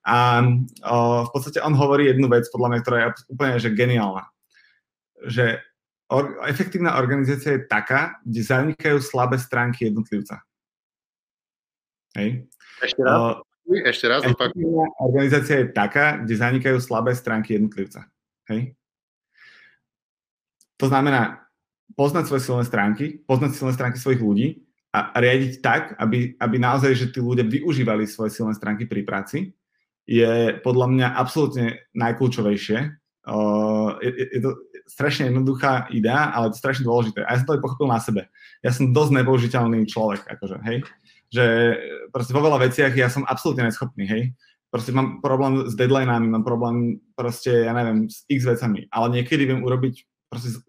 [0.03, 0.43] A
[0.83, 4.25] o, v podstate on hovorí jednu vec, podľa mňa, ktorá je úplne že geniálna.
[5.31, 5.63] Že
[6.11, 10.43] or, efektívna organizácia je taká, kde zanikajú slabé stránky jednotlivca.
[12.19, 12.51] Hej.
[12.83, 13.47] Ešte raz, o,
[13.87, 18.11] ešte raz Efektívna organizácia je taká, kde zanikajú slabé stránky jednotlivca.
[18.49, 18.75] Hej?
[20.79, 21.49] To znamená
[21.99, 24.49] poznať svoje silné stránky, poznať silné stránky svojich ľudí
[24.95, 29.39] a riadiť tak, aby, aby naozaj, že tí ľudia využívali svoje silné stránky pri práci,
[30.09, 32.79] je podľa mňa absolútne najkľúčovejšie.
[33.29, 34.57] Uh, je, je to
[34.89, 37.29] strašne jednoduchá idea, ale to strašne dôležité.
[37.29, 38.33] A ja som to aj pochopil na sebe.
[38.65, 40.81] Ja som dosť nepoužiteľný človek, akože, hej.
[41.29, 41.45] Že
[42.09, 44.23] proste vo veľa veciach ja som absolútne neschopný, hej
[44.71, 49.51] proste mám problém s deadlineami, mám problém proste, ja neviem, s x vecami, ale niekedy
[49.51, 50.63] viem urobiť proste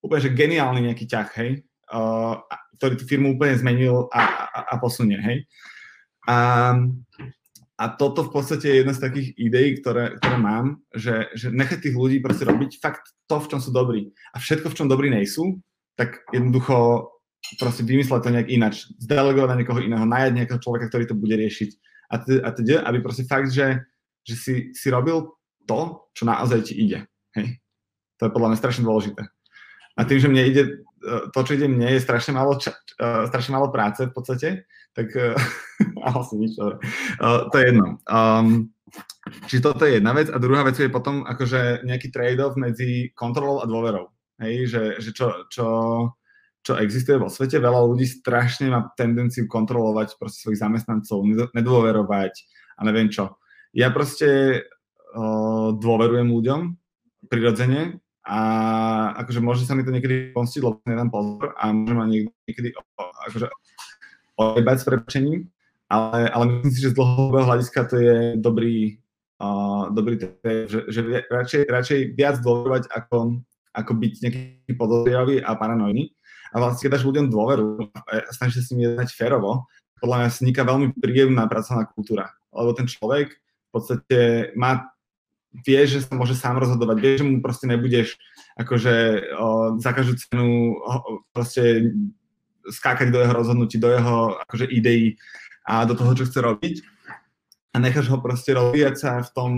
[0.00, 1.50] úplne, že geniálny nejaký ťah, hej,
[1.92, 2.40] uh,
[2.80, 5.44] ktorý tú firmu úplne zmenil a, a, a posunie, hej.
[6.24, 6.72] A,
[7.76, 11.84] a toto v podstate je jedna z takých ideí, ktoré, ktoré mám, že, že nechať
[11.84, 14.08] tých ľudí proste robiť fakt to, v čom sú dobrí.
[14.32, 15.60] A všetko, v čom dobrí nejsú,
[16.00, 17.12] tak jednoducho
[17.60, 18.88] proste vymysleť to nejak inač.
[19.04, 21.70] Zdelegovať na niekoho iného, najať nejakého človeka, ktorý to bude riešiť
[22.08, 23.82] a, t- a teda, aby proste fakt, že,
[24.22, 25.28] že si, si robil
[25.64, 27.08] to, čo naozaj ti ide.
[27.34, 27.60] Hej?
[28.20, 29.22] To je podľa mňa strašne dôležité.
[29.94, 30.62] A tým, že mne ide,
[31.02, 34.48] e, to, čo ide mne, je strašne málo, ča, uh, strašne málo práce v podstate,
[34.90, 36.82] tak uh, asi nič, dobre.
[37.22, 38.02] To je jedno.
[38.06, 38.74] Um,
[39.46, 40.30] čiže toto je jedna vec.
[40.30, 44.10] A druhá vec je potom akože nejaký trade-off medzi kontrolou a dôverou.
[44.42, 45.66] Hej, že, že čo, čo,
[46.66, 47.62] čo existuje vo svete.
[47.62, 51.22] Veľa ľudí strašne má tendenciu kontrolovať proste svojich zamestnancov,
[51.54, 52.34] nedôverovať
[52.78, 53.38] a neviem čo.
[53.74, 54.62] Ja proste
[55.78, 56.60] dôverujem ľuďom
[57.30, 58.38] prirodzene a
[59.20, 62.72] akože môže sa mi to niekedy pomstiť, lebo nedám pozor a môže ma niekedy
[63.28, 63.46] akože
[64.34, 65.40] ojebať s prepčením,
[65.86, 68.98] ale, ale myslím si, že z dlhodobého hľadiska to je dobrý,
[69.38, 70.18] uh, dobrý
[70.66, 71.00] že, že
[71.30, 73.44] radšej, radšej viac dôverovať, ako,
[73.76, 76.10] ako byť nejaký podozrievavý a paranoidný.
[76.54, 79.66] A vlastne, keď dáš ľuďom dôveru a snažíš sa s nimi jednať férovo,
[79.98, 82.30] podľa mňa vzniká veľmi príjemná pracovná kultúra.
[82.54, 84.18] Lebo ten človek v podstate
[84.54, 84.93] má
[85.62, 88.18] vie, že sa môže sám rozhodovať, vie, že mu proste nebudeš
[88.58, 88.94] akože
[89.38, 89.48] o,
[89.78, 91.94] za každú cenu o, proste
[92.66, 95.14] skákať do jeho rozhodnutí, do jeho akože ideí
[95.62, 96.74] a do toho, čo chce robiť
[97.74, 99.50] a necháš ho proste rozvíjať sa v tom,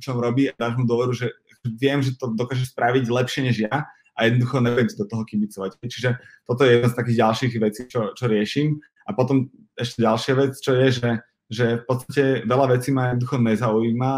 [0.00, 1.36] čo robí a dáš mu dôveru, že
[1.76, 5.70] viem, že to dokáže spraviť lepšie než ja a jednoducho nebudem do toho kibicovať.
[5.84, 6.10] Čiže
[6.48, 8.80] toto je jedna z takých ďalších vecí, čo, čo riešim.
[9.04, 11.10] A potom ešte ďalšia vec, čo je, že,
[11.52, 14.12] že v podstate veľa vecí ma jednoducho nezaujíma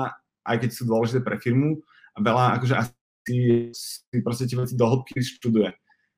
[0.45, 1.81] aj keď sú dôležité pre firmu
[2.15, 5.73] a veľa akože asi si proste tie veci do hĺbky študuje.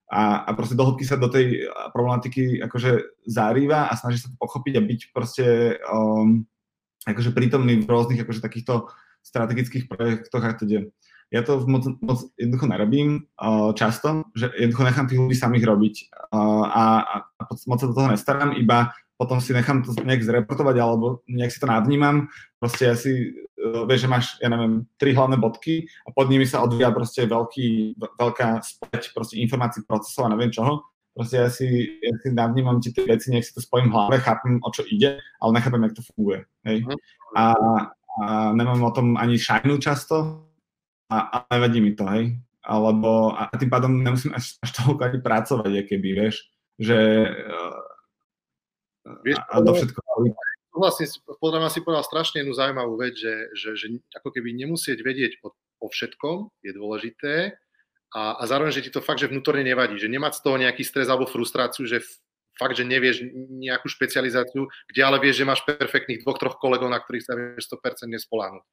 [0.07, 4.39] A, a proste do hĺbky sa do tej problematiky akože zarýva a snaží sa to
[4.39, 5.47] pochopiť a byť proste
[5.91, 6.47] um,
[7.07, 8.91] akože prítomný v rôznych akože takýchto
[9.23, 10.87] strategických projektoch a teda.
[11.35, 15.95] Ja to moc, moc jednoducho nerobím uh, často, že jednoducho nechám tých ľudí samých robiť
[16.31, 17.15] uh, a, a
[17.67, 21.61] moc sa do toho nestarám, iba potom si nechám to nejak zreportovať alebo nejak si
[21.61, 22.29] to nadvnímam.
[22.61, 26.45] Proste ja si, uh, vieš, že máš, ja neviem, tri hlavné bodky a pod nimi
[26.45, 30.85] sa odvíja proste veľký, veľká späť proste informácií, procesov a neviem čoho.
[31.17, 34.21] Proste ja si, ja si navnímam ti tie veci, nech si to spojím v hlave,
[34.21, 36.45] chápem, o čo ide, ale nechápem, jak to funguje.
[36.69, 36.85] Hej?
[36.85, 36.97] Mhm.
[37.37, 37.45] A,
[38.21, 40.45] a nemám o tom ani šajnu často
[41.09, 42.37] a, a nevadí mi to, hej?
[42.67, 46.51] Alebo, a tým pádom nemusím až, až toľko ani pracovať, keby, vieš,
[46.83, 46.99] že
[47.31, 47.86] uh,
[49.23, 49.99] Vieš, a, a do všetko.
[50.77, 51.09] Vlastne,
[51.41, 55.41] podľa mňa si povedal strašne jednu zaujímavú vec, že, že, že ako keby nemusieť vedieť
[55.41, 57.57] o, o všetkom je dôležité
[58.13, 60.85] a, a zároveň, že ti to fakt, že vnútorne nevadí, že nemať z toho nejaký
[60.85, 62.05] stres alebo frustráciu, že
[62.57, 63.23] fakt, že nevieš
[63.61, 67.69] nejakú špecializáciu, kde ale vieš, že máš perfektných dvoch, troch kolegov, na ktorých sa vieš
[67.73, 68.65] 100% nespoláhnuť.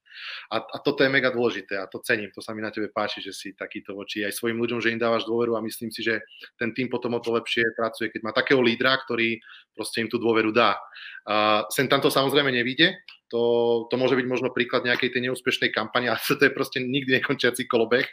[0.50, 3.20] A, a toto je mega dôležité a to cením, to sa mi na tebe páči,
[3.20, 6.24] že si takýto voči aj svojim ľuďom, že im dávaš dôveru a myslím si, že
[6.56, 9.38] ten tým potom o to lepšie pracuje, keď má takého lídra, ktorý
[9.76, 10.80] proste im tú dôveru dá.
[11.28, 13.04] A sem tam to samozrejme nevíde,
[13.34, 13.42] to,
[13.90, 17.66] to môže byť možno príklad nejakej tej neúspešnej kampane, ale to je proste nikdy nekončiaci
[17.66, 18.06] kolobeh.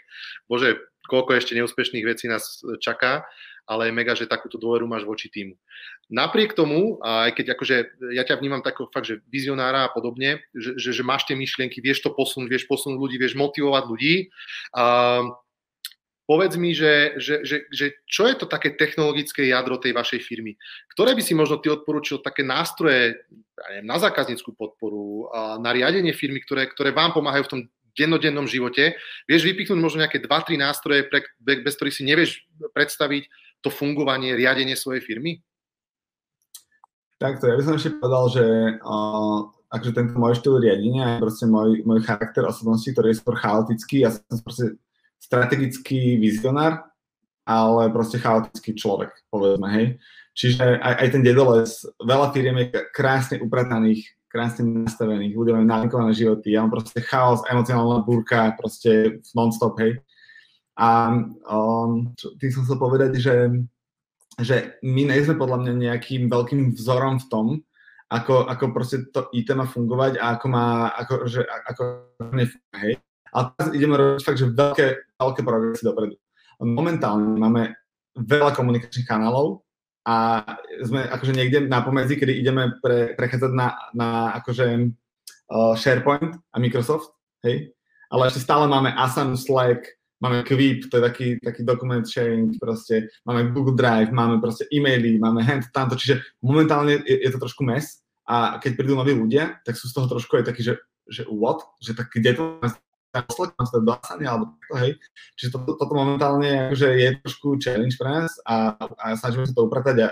[0.48, 0.80] Bože,
[1.10, 3.26] koľko ešte neúspešných vecí nás čaká
[3.70, 5.54] ale je mega, že takúto dôveru máš voči týmu.
[6.10, 7.76] Napriek tomu, aj keď akože
[8.18, 11.78] ja ťa vnímam tako fakt, že vizionára a podobne, že, že, že máš tie myšlienky,
[11.78, 14.14] vieš to posunúť, vieš posunúť ľudí, vieš motivovať ľudí.
[14.74, 15.22] A
[16.26, 20.58] povedz mi, že, že, že, že čo je to také technologické jadro tej vašej firmy?
[20.90, 23.22] Ktoré by si možno ty odporúčil také nástroje
[23.54, 25.30] ja neviem, na zákazníckú podporu,
[25.62, 27.60] na riadenie firmy, ktoré, ktoré vám pomáhajú v tom
[27.96, 28.98] dennodennom živote.
[29.26, 33.28] Vieš vypichnúť možno nejaké 2-3 nástroje, pre, bez ktorých si nevieš predstaviť
[33.60, 35.40] to fungovanie, riadenie svojej firmy?
[37.20, 38.44] Takto, ja by som ešte povedal, že
[38.80, 39.38] uh,
[39.68, 44.08] akože tento môj štýl riadenia je proste môj, môj charakter osobnosti, ktorý je skôr chaotický.
[44.08, 44.80] Ja som proste
[45.20, 46.90] strategický vizionár,
[47.44, 49.86] ale proste chaotický človek, povedzme, hej.
[50.32, 56.14] Čiže aj, aj ten dedoles, veľa firiem je krásne uprataných, krásne nastavených, ľudia majú navykované
[56.14, 59.98] životy, ja mám proste chaos, emocionálna búrka, proste non-stop, hej.
[60.78, 61.12] A
[61.50, 63.50] um, tým som chcel povedať, že,
[64.38, 67.46] že my nejsme podľa mňa nejakým veľkým vzorom v tom,
[68.06, 71.82] ako, ako proste to IT má fungovať a ako má, ako, že, ako
[72.30, 72.94] nefunguje, hej.
[73.30, 74.86] Ale teraz ideme robiť fakt, že veľké,
[75.18, 76.14] veľké progresy dopredu.
[76.62, 77.74] Momentálne máme
[78.18, 79.62] veľa komunikačných kanálov
[80.06, 80.44] a
[80.80, 84.08] sme akože niekde na pomedzi, kedy ideme pre, prechádzať na, na
[84.40, 84.66] akože
[85.52, 87.12] uh, SharePoint a Microsoft,
[87.44, 87.72] hej.
[88.10, 89.86] Ale ešte stále máme Asana, Slack,
[90.20, 95.16] máme Quip, to je taký, taký document sharing, proste máme Google Drive, máme proste e-maily,
[95.16, 99.58] máme hand tamto, čiže momentálne je, je to trošku mes a keď prídu noví ľudia,
[99.64, 100.74] tak sú z toho trošku aj taký, že,
[101.08, 101.64] že what?
[101.80, 102.44] Že tak kde to
[103.10, 103.94] Mám to do
[104.26, 104.92] alebo to, hej.
[105.34, 109.66] Čiže to, toto momentálne akože je trošku challenge pre nás a, a snažíme sa to
[109.66, 110.08] upratať a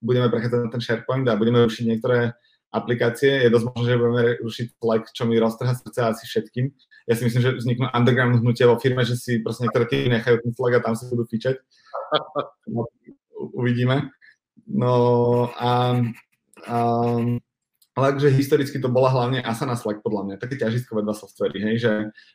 [0.00, 2.32] budeme prechádzať na ten SharePoint a budeme rušiť niektoré
[2.72, 3.44] aplikácie.
[3.44, 6.72] Je dosť možné, že budeme rušiť Slack, čo mi roztrhá srdce asi všetkým
[7.04, 10.40] ja si myslím, že vzniknú underground hnutia vo firme, že si proste niektoré týmy nechajú
[10.40, 11.60] ten flag a tam si budú fičať.
[12.64, 12.88] No,
[13.52, 14.08] uvidíme.
[14.64, 14.94] No
[15.52, 16.00] a,
[16.64, 16.78] a
[17.94, 21.92] ale historicky to bola hlavne Asana Slack podľa mňa, také ťažiskové dva softvery, hej, že,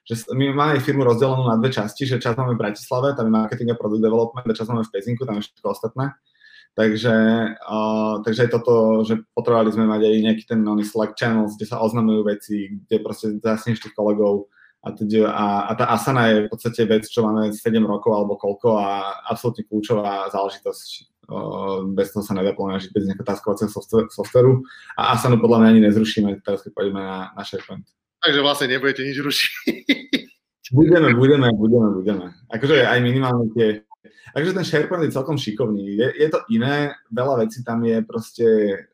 [0.07, 3.35] že my máme firmu rozdelenú na dve časti, že časť máme v Bratislave, tam je
[3.35, 6.15] marketing a product development, a časť máme v Pezinku, tam je všetko ostatné.
[6.79, 7.15] Takže,
[7.59, 11.67] uh, takže aj toto, že potrebovali sme mať aj nejaký ten oný Slack channels, kde
[11.67, 14.47] sa oznamujú veci, kde proste zasneš tých kolegov
[14.79, 18.39] A, teď, a, a tá Asana je v podstate vec, čo máme 7 rokov alebo
[18.39, 21.18] koľko a absolútne kľúčová záležitosť.
[21.93, 23.69] Bez toho sa nedá plne žiť, bez nejakého taskovacieho
[24.09, 24.65] softveru.
[24.97, 27.85] A Asanu podľa mňa ani nezrušíme, teraz keď pôjdeme na, na SharePoint.
[28.19, 29.51] Takže vlastne nebudete nič rušiť.
[30.69, 32.25] Budeme, budeme, budeme, budeme.
[32.53, 33.81] Akože aj minimálne tie
[34.33, 35.97] Takže ten SharePoint je celkom šikovný.
[35.97, 38.45] Je, je to iné, veľa vecí tam je proste,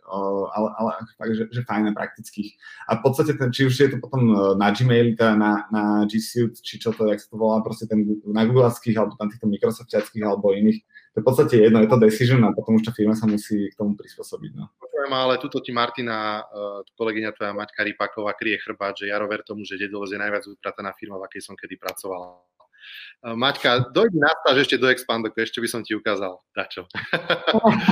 [0.07, 2.55] o, ale, ale fakt, že, že fajné, praktických.
[2.87, 5.83] A v podstate, ten, či už je to potom e, na Gmail, teda na, na
[6.07, 9.27] G Suite, či čo to, jak sa to volá, proste ten na Googleských, alebo tam
[9.27, 10.79] týchto Microsoftiackých, alebo iných,
[11.15, 13.71] to je v podstate jedno, je to decision a potom už tá firma sa musí
[13.71, 14.51] k tomu prispôsobiť.
[14.51, 14.67] No.
[14.75, 19.39] Počujem, ale tuto ti Martina, uh, kolegyňa tvoja Maťka Rypaková, krie chrbát, že Jaro ver
[19.47, 22.35] tomu, že Dedolos je najviac uprataná firma, v akej som kedy pracovala.
[23.23, 26.85] Maťka, dojdi na stáž ešte do Expandoku, ešte by som ti ukázal dačo.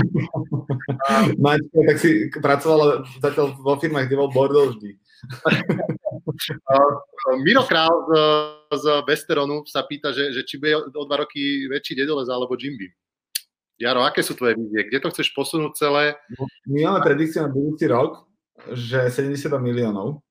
[1.47, 4.99] Maťka, tak si pracovala zatiaľ vo firmách, kde bol bordel vždy.
[7.41, 8.11] Miro Král z,
[8.78, 12.93] z Westeronu sa pýta, že, že či bude o dva roky väčší Dedolez alebo Jimby.
[13.82, 14.86] Jaro, aké sú tvoje vízie?
[14.88, 16.17] Kde to chceš posunúť celé?
[16.69, 18.30] My máme predikciu na budúci rok,
[18.71, 20.21] že 72 miliónov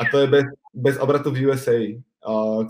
[0.00, 1.76] a to je bez, bez obratu v USA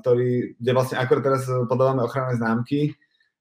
[0.00, 2.92] ktorý, kde vlastne akorát teraz podávame ochranné známky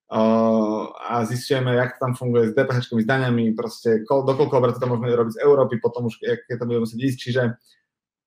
[0.08, 5.12] a zistujeme, jak to tam funguje s DPH, s daňami, proste dokoľko obratu to môžeme
[5.12, 7.42] robiť z Európy, potom už keď to budeme musieť ísť, čiže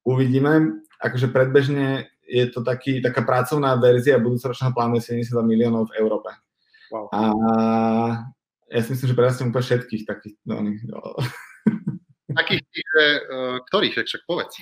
[0.05, 0.85] uvidíme.
[0.99, 6.35] Akože predbežne je to taký, taká pracovná verzia budúcoročného plánu 72 miliónov v Európe.
[6.91, 7.09] Wow.
[7.15, 7.21] A
[8.69, 10.37] ja si myslím, že prerastiem úplne všetkých takých.
[10.45, 11.01] No, no.
[12.29, 14.61] Takých, že, uh, ktorých, však povedz.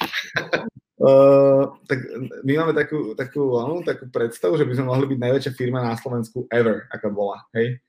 [0.97, 2.01] Uh, tak
[2.47, 5.99] my máme takú, takú, ano, takú predstavu, že by sme mohli byť najväčšia firma na
[5.99, 7.83] Slovensku ever, aká bola, hej?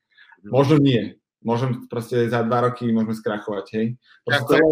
[0.44, 0.50] Mhm.
[0.50, 1.16] Možno nie.
[1.38, 3.86] Môžem proste za dva roky môžeme skrachovať, hej?
[4.26, 4.62] Ja, to je...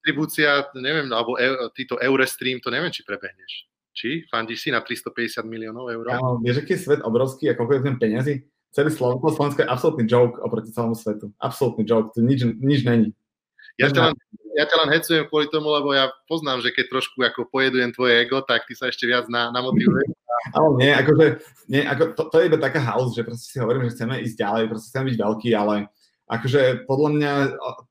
[0.00, 3.66] Distribúcia, neviem, alebo e, týto Eurestream, to neviem, či prebehneš.
[3.90, 4.24] Či?
[4.30, 6.14] Fandíš si na 350 miliónov eur?
[6.14, 8.34] Áno, vieš, aký je svet obrovský a koľko je ten peniazy?
[8.76, 11.32] Celý Slovensko, Slovensko je absolútny joke oproti celému svetu.
[11.40, 13.16] Absolútny joke, to nič, nič není.
[13.80, 14.14] Ja ťa, len,
[14.52, 18.20] ja ťa len hecujem kvôli tomu, lebo ja poznám, že keď trošku ako pojedujem tvoje
[18.20, 20.12] ego, tak ty sa ešte viac na, namotivuješ.
[20.52, 21.26] Ale nie, akože,
[21.72, 24.36] nie, ako, to, to, je iba taká house, že proste si hovorím, že chceme ísť
[24.44, 25.74] ďalej, proste chceme byť veľký, ale
[26.28, 27.32] akože podľa mňa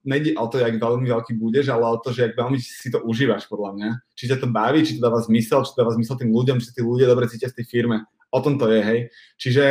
[0.05, 3.01] nejde o to, jak veľmi veľký budeš, ale o to, že jak veľmi si to
[3.01, 3.89] užívaš, podľa mňa.
[4.13, 6.69] Či ťa to baví, či to dáva zmysel, či to dáva zmysel tým ľuďom, či
[6.77, 8.05] tí ľudia dobre cítia v tej firme.
[8.35, 8.99] O tom to je, hej.
[9.39, 9.63] Čiže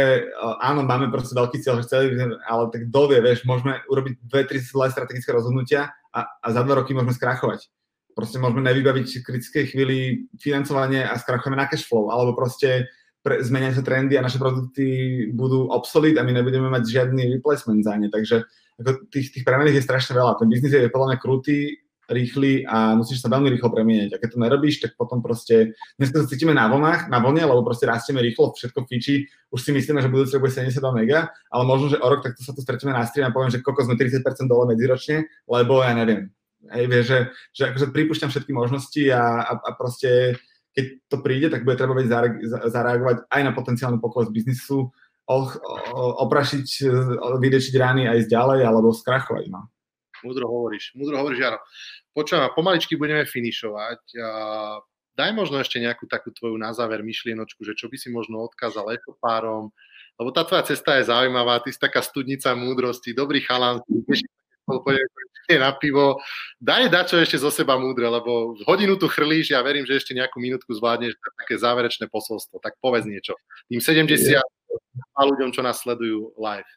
[0.64, 2.16] áno, máme proste veľký cieľ, že chceli,
[2.48, 6.80] ale tak dovie, vieš, môžeme urobiť dve, tri zlé strategické rozhodnutia a, a za dva
[6.80, 7.68] roky môžeme skrachovať.
[8.16, 9.98] Proste môžeme nevybaviť v kritickej chvíli
[10.40, 12.88] financovanie a skrachujeme na cash flow, alebo proste
[13.20, 17.84] pre, zmenia sa trendy a naše produkty budú obsolete a my nebudeme mať žiadny replacement
[17.84, 18.08] za ne.
[18.08, 18.48] Takže
[18.80, 20.40] ako tých, tých premených je strašne veľa.
[20.40, 24.16] Ten biznis je podľa mňa krutý, rýchly a musíš sa veľmi rýchlo premieňať.
[24.16, 27.64] A keď to nerobíš, tak potom proste, dneska sa cítime na vlnách, na vlne, lebo
[27.64, 31.62] proste rastieme rýchlo, všetko fičí, už si myslíme, že budúci rok bude 72 mega, ale
[31.64, 33.94] možno, že o rok takto sa tu stretíme na stream a poviem, že koľko sme
[33.96, 36.28] 30% dole medziročne, lebo ja neviem.
[36.64, 37.18] Hej, vie, že,
[37.52, 40.40] že akože pripúšťam všetky možnosti a, a, a proste
[40.74, 41.94] keď to príde, tak bude treba
[42.66, 44.90] zareagovať aj na potenciálny pokles biznisu,
[45.24, 46.66] oprašiť,
[47.40, 49.48] vydiečiť rány a ísť ďalej, alebo skrachovať.
[49.48, 49.70] No.
[50.24, 51.60] Múdro hovoríš, múdro hovoríš, Jaro.
[52.16, 54.00] Počujem, pomaličky budeme finišovať.
[55.14, 58.88] Daj možno ešte nejakú takú tvoju na záver myšlienočku, že čo by si možno odkázal
[59.22, 59.70] párom,
[60.18, 63.84] lebo tá tvoja cesta je zaujímavá, ty si taká studnica múdrosti, dobrý chalán,
[65.60, 66.18] na pivo.
[66.56, 70.40] Daj dačo ešte zo seba múdre, lebo hodinu tu chrlíš, ja verím, že ešte nejakú
[70.40, 72.64] minútku zvládneš také záverečné posolstvo.
[72.64, 73.36] Tak povedz niečo.
[73.68, 74.40] Tým 70
[75.14, 76.70] ľuďom, čo nás sledujú live.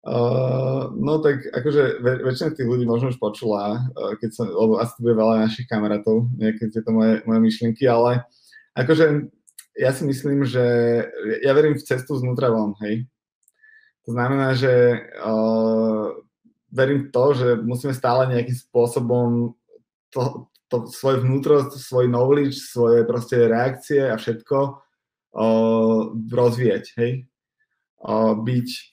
[0.00, 4.80] Uh, no tak akože väč- väčšina tých ľudí možno už počula, uh, keď som, lebo
[4.80, 8.24] asi bude veľa našich kamarátov, nejaké tieto moje, moje myšlienky, ale
[8.72, 9.28] akože
[9.76, 10.64] ja si myslím, že
[11.44, 13.04] ja verím v cestu znútra von, hej.
[14.08, 16.16] To znamená, že uh,
[16.72, 19.52] verím v to, že musíme stále nejakým spôsobom
[20.08, 24.58] to, to svoje vnútro, svoj knowledge, svoje proste reakcie a všetko
[25.36, 27.28] uh, rozvíjať, hej.
[28.00, 28.89] Uh, byť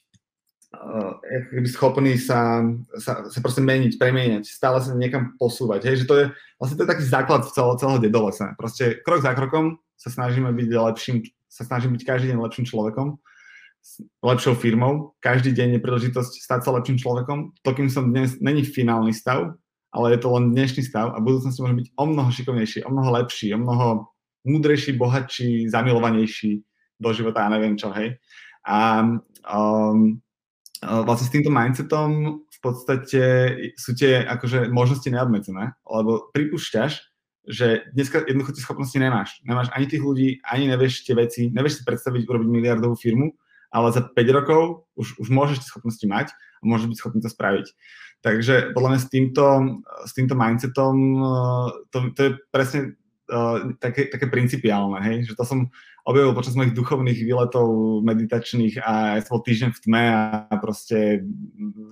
[1.68, 2.64] schopný sa,
[2.98, 5.90] sa, sa proste meniť, premieňať, stále sa niekam posúvať.
[5.90, 6.04] Hej?
[6.04, 6.26] Že to je,
[6.58, 8.54] vlastne to je taký základ celého, celého dedolesa.
[8.56, 11.18] Proste krok za krokom sa snažíme byť lepším,
[11.50, 13.18] sa snažíme byť každý deň lepším človekom,
[14.22, 15.18] lepšou firmou.
[15.24, 17.58] Každý deň je príležitosť stať sa lepším človekom.
[17.64, 19.58] To, kým som dnes, není finálny stav,
[19.90, 22.92] ale je to len dnešný stav a v budúcnosti môže byť o mnoho šikovnejší, o
[22.92, 23.88] mnoho lepší, o mnoho
[24.48, 26.62] múdrejší, bohatší, zamilovanejší
[27.00, 28.16] do života, ja neviem čo, hej.
[28.68, 29.04] A
[29.48, 30.20] um,
[30.82, 33.24] vlastne s týmto mindsetom v podstate
[33.78, 37.02] sú tie akože možnosti neobmedzené, lebo pripúšťaš,
[37.48, 39.40] že dneska jednoducho tie schopnosti nemáš.
[39.48, 43.32] Nemáš ani tých ľudí, ani nevieš tie veci, nevieš si predstaviť urobiť miliardovú firmu,
[43.72, 47.32] ale za 5 rokov už, už môžeš tie schopnosti mať a môžeš byť schopný to
[47.32, 47.68] spraviť.
[48.26, 49.46] Takže podľa mňa s týmto,
[50.04, 50.96] s týmto mindsetom
[51.94, 52.98] to, to je presne
[53.30, 55.18] uh, také, také principiálne, hej?
[55.30, 55.72] že to som
[56.08, 57.68] objavil počas mojich duchovných výletov
[58.00, 61.28] meditačných a ja som bol týždeň v tme a proste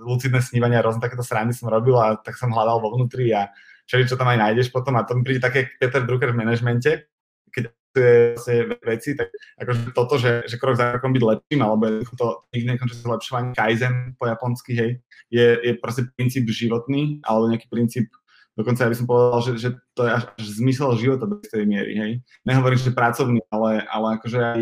[0.08, 3.52] lucidné snívania, rôzne takéto srandy som robil a tak som hľadal vo vnútri a
[3.92, 4.96] všeli, čo tam aj nájdeš potom.
[4.96, 7.12] A to mi príde také Peter Drucker v manažmente,
[7.52, 12.44] keď je veci, tak akože toto, že, že krok za krokom byť lepším, alebo to
[12.52, 14.92] nekončí zlepšovanie Kaizen po japonsky, hej,
[15.32, 18.12] je, je proste princíp životný, alebo nejaký princíp
[18.56, 21.68] Dokonca ja by som povedal, že, že to je až, až zmysel života do tej
[21.68, 22.12] miery, hej.
[22.48, 24.62] Nehovorím, že pracovný, ale, ale akože aj,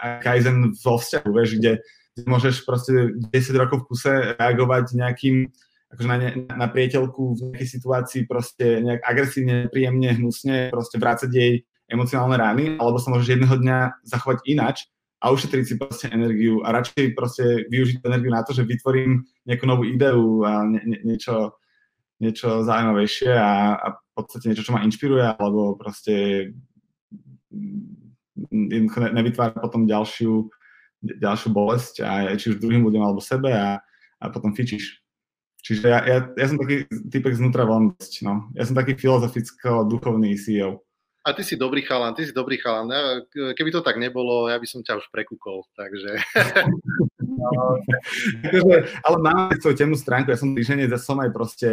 [0.00, 1.72] aj Kaizen vo vzťahu, vieš, kde
[2.24, 5.48] môžeš proste 10 rokov v kuse reagovať nejakým
[5.92, 11.30] akože na, ne, na priateľku v nejakej situácii proste nejak agresívne, príjemne, hnusne, proste vrácať
[11.30, 11.52] jej
[11.92, 14.88] emocionálne rány, alebo sa môžeš jedného dňa zachovať inač
[15.20, 19.64] a ušetriť si proste energiu a radšej proste využiť energiu na to, že vytvorím nejakú
[19.68, 21.60] novú ideu a nie, nie, niečo,
[22.22, 26.48] niečo zaujímavejšie a, a v podstate niečo, čo ma inšpiruje, alebo proste
[28.48, 30.46] jednoducho nevytvára potom ďalšiu,
[31.02, 33.82] ďalšiu bolesť, a, či už druhým ľuďom alebo sebe a,
[34.22, 35.02] a potom fičíš.
[35.62, 37.94] Čiže ja, ja, ja som taký typek znútra von,
[38.26, 38.34] no.
[38.58, 40.82] Ja som taký filozoficko-duchovný CEO.
[41.22, 42.90] A ty si dobrý chalan, ty si dobrý chalan.
[43.30, 46.18] Keby to tak nebolo, ja by som ťa už prekúkol, takže...
[48.46, 51.68] akože, ale máme svoju temnú stránku, ja som týženec ja som aj proste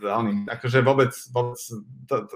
[0.00, 1.60] veľmi, akože vôbec, vôbec
[2.08, 2.34] to, to,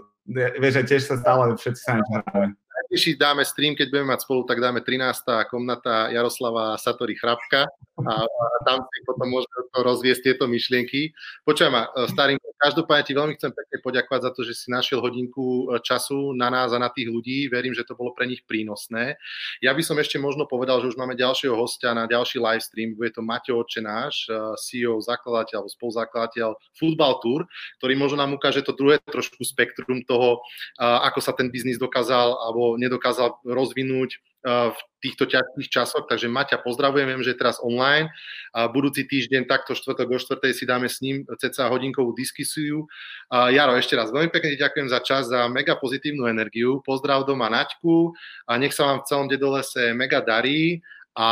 [0.61, 2.55] vieš, aj tiež sa stále všetci sa niečo
[2.95, 5.51] najbližší dáme stream, keď budeme mať spolu, tak dáme 13.
[5.51, 7.67] komnata Jaroslava Satori Chrapka
[8.07, 11.11] a, a tam si potom môžeme rozviesť tieto myšlienky.
[11.43, 15.03] Počujem ma, e, starým, každopádne ti veľmi chcem pekne poďakovať za to, že si našiel
[15.03, 17.51] hodinku e, času na nás a na tých ľudí.
[17.51, 19.19] Verím, že to bolo pre nich prínosné.
[19.61, 22.95] Ja by som ešte možno povedal, že už máme ďalšieho hostia na ďalší live stream.
[22.95, 26.49] Bude to Mateo Očenáš, e, CEO, zakladateľ alebo spoluzakladateľ
[26.79, 27.41] Football Tour,
[27.83, 30.43] ktorý možno nám ukáže to druhé trošku spektrum toho,
[30.79, 37.09] ako sa ten biznis dokázal alebo nedokázal rozvinúť v týchto ťažkých časoch, takže Maťa pozdravujem,
[37.09, 38.13] viem, že je teraz online
[38.53, 42.89] a budúci týždeň takto štvrtok o štvrtej si dáme s ním ceca hodinkovú diskusiu.
[43.29, 48.13] Jaro, ešte raz veľmi pekne ďakujem za čas, za mega pozitívnu energiu, pozdrav doma Naťku
[48.49, 50.85] a nech sa vám v celom dedolese mega darí
[51.15, 51.29] a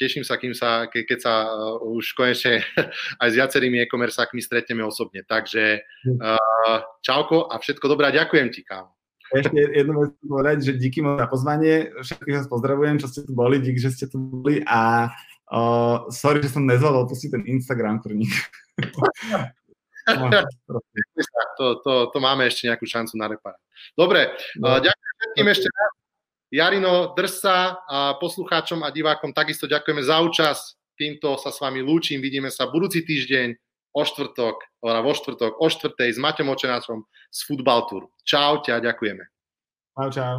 [0.00, 2.64] teším sa, kým sa, ke, keď sa uh, už konečne
[3.22, 5.28] aj s viacerými e-commerceákmi stretneme osobne.
[5.28, 8.99] Takže uh, čauko a všetko dobré a ďakujem ti, kámo.
[9.30, 13.32] Ešte jednu vec povedať, že díky moc za pozvanie, všetkých vás pozdravujem, čo ste tu
[13.32, 15.06] boli, díky, že ste tu boli a
[15.54, 18.34] uh, sorry, že som nezvládol pustiť ten Instagram krník.
[21.58, 23.62] to, to, to máme ešte nejakú šancu na reparát.
[23.94, 25.92] Dobre, uh, ďakujem všetkým ešte raz.
[26.50, 30.64] Jarino, drž sa a poslucháčom a divákom takisto ďakujeme za účasť.
[30.98, 36.14] Týmto sa s vami lúčim, vidíme sa budúci týždeň o štvrtok, vo štvrtok o štvrtej
[36.14, 38.02] s Maťom Očenáčom z Football Tour.
[38.22, 39.24] Čau, ťa ďakujeme.
[39.98, 40.36] Čau, čau.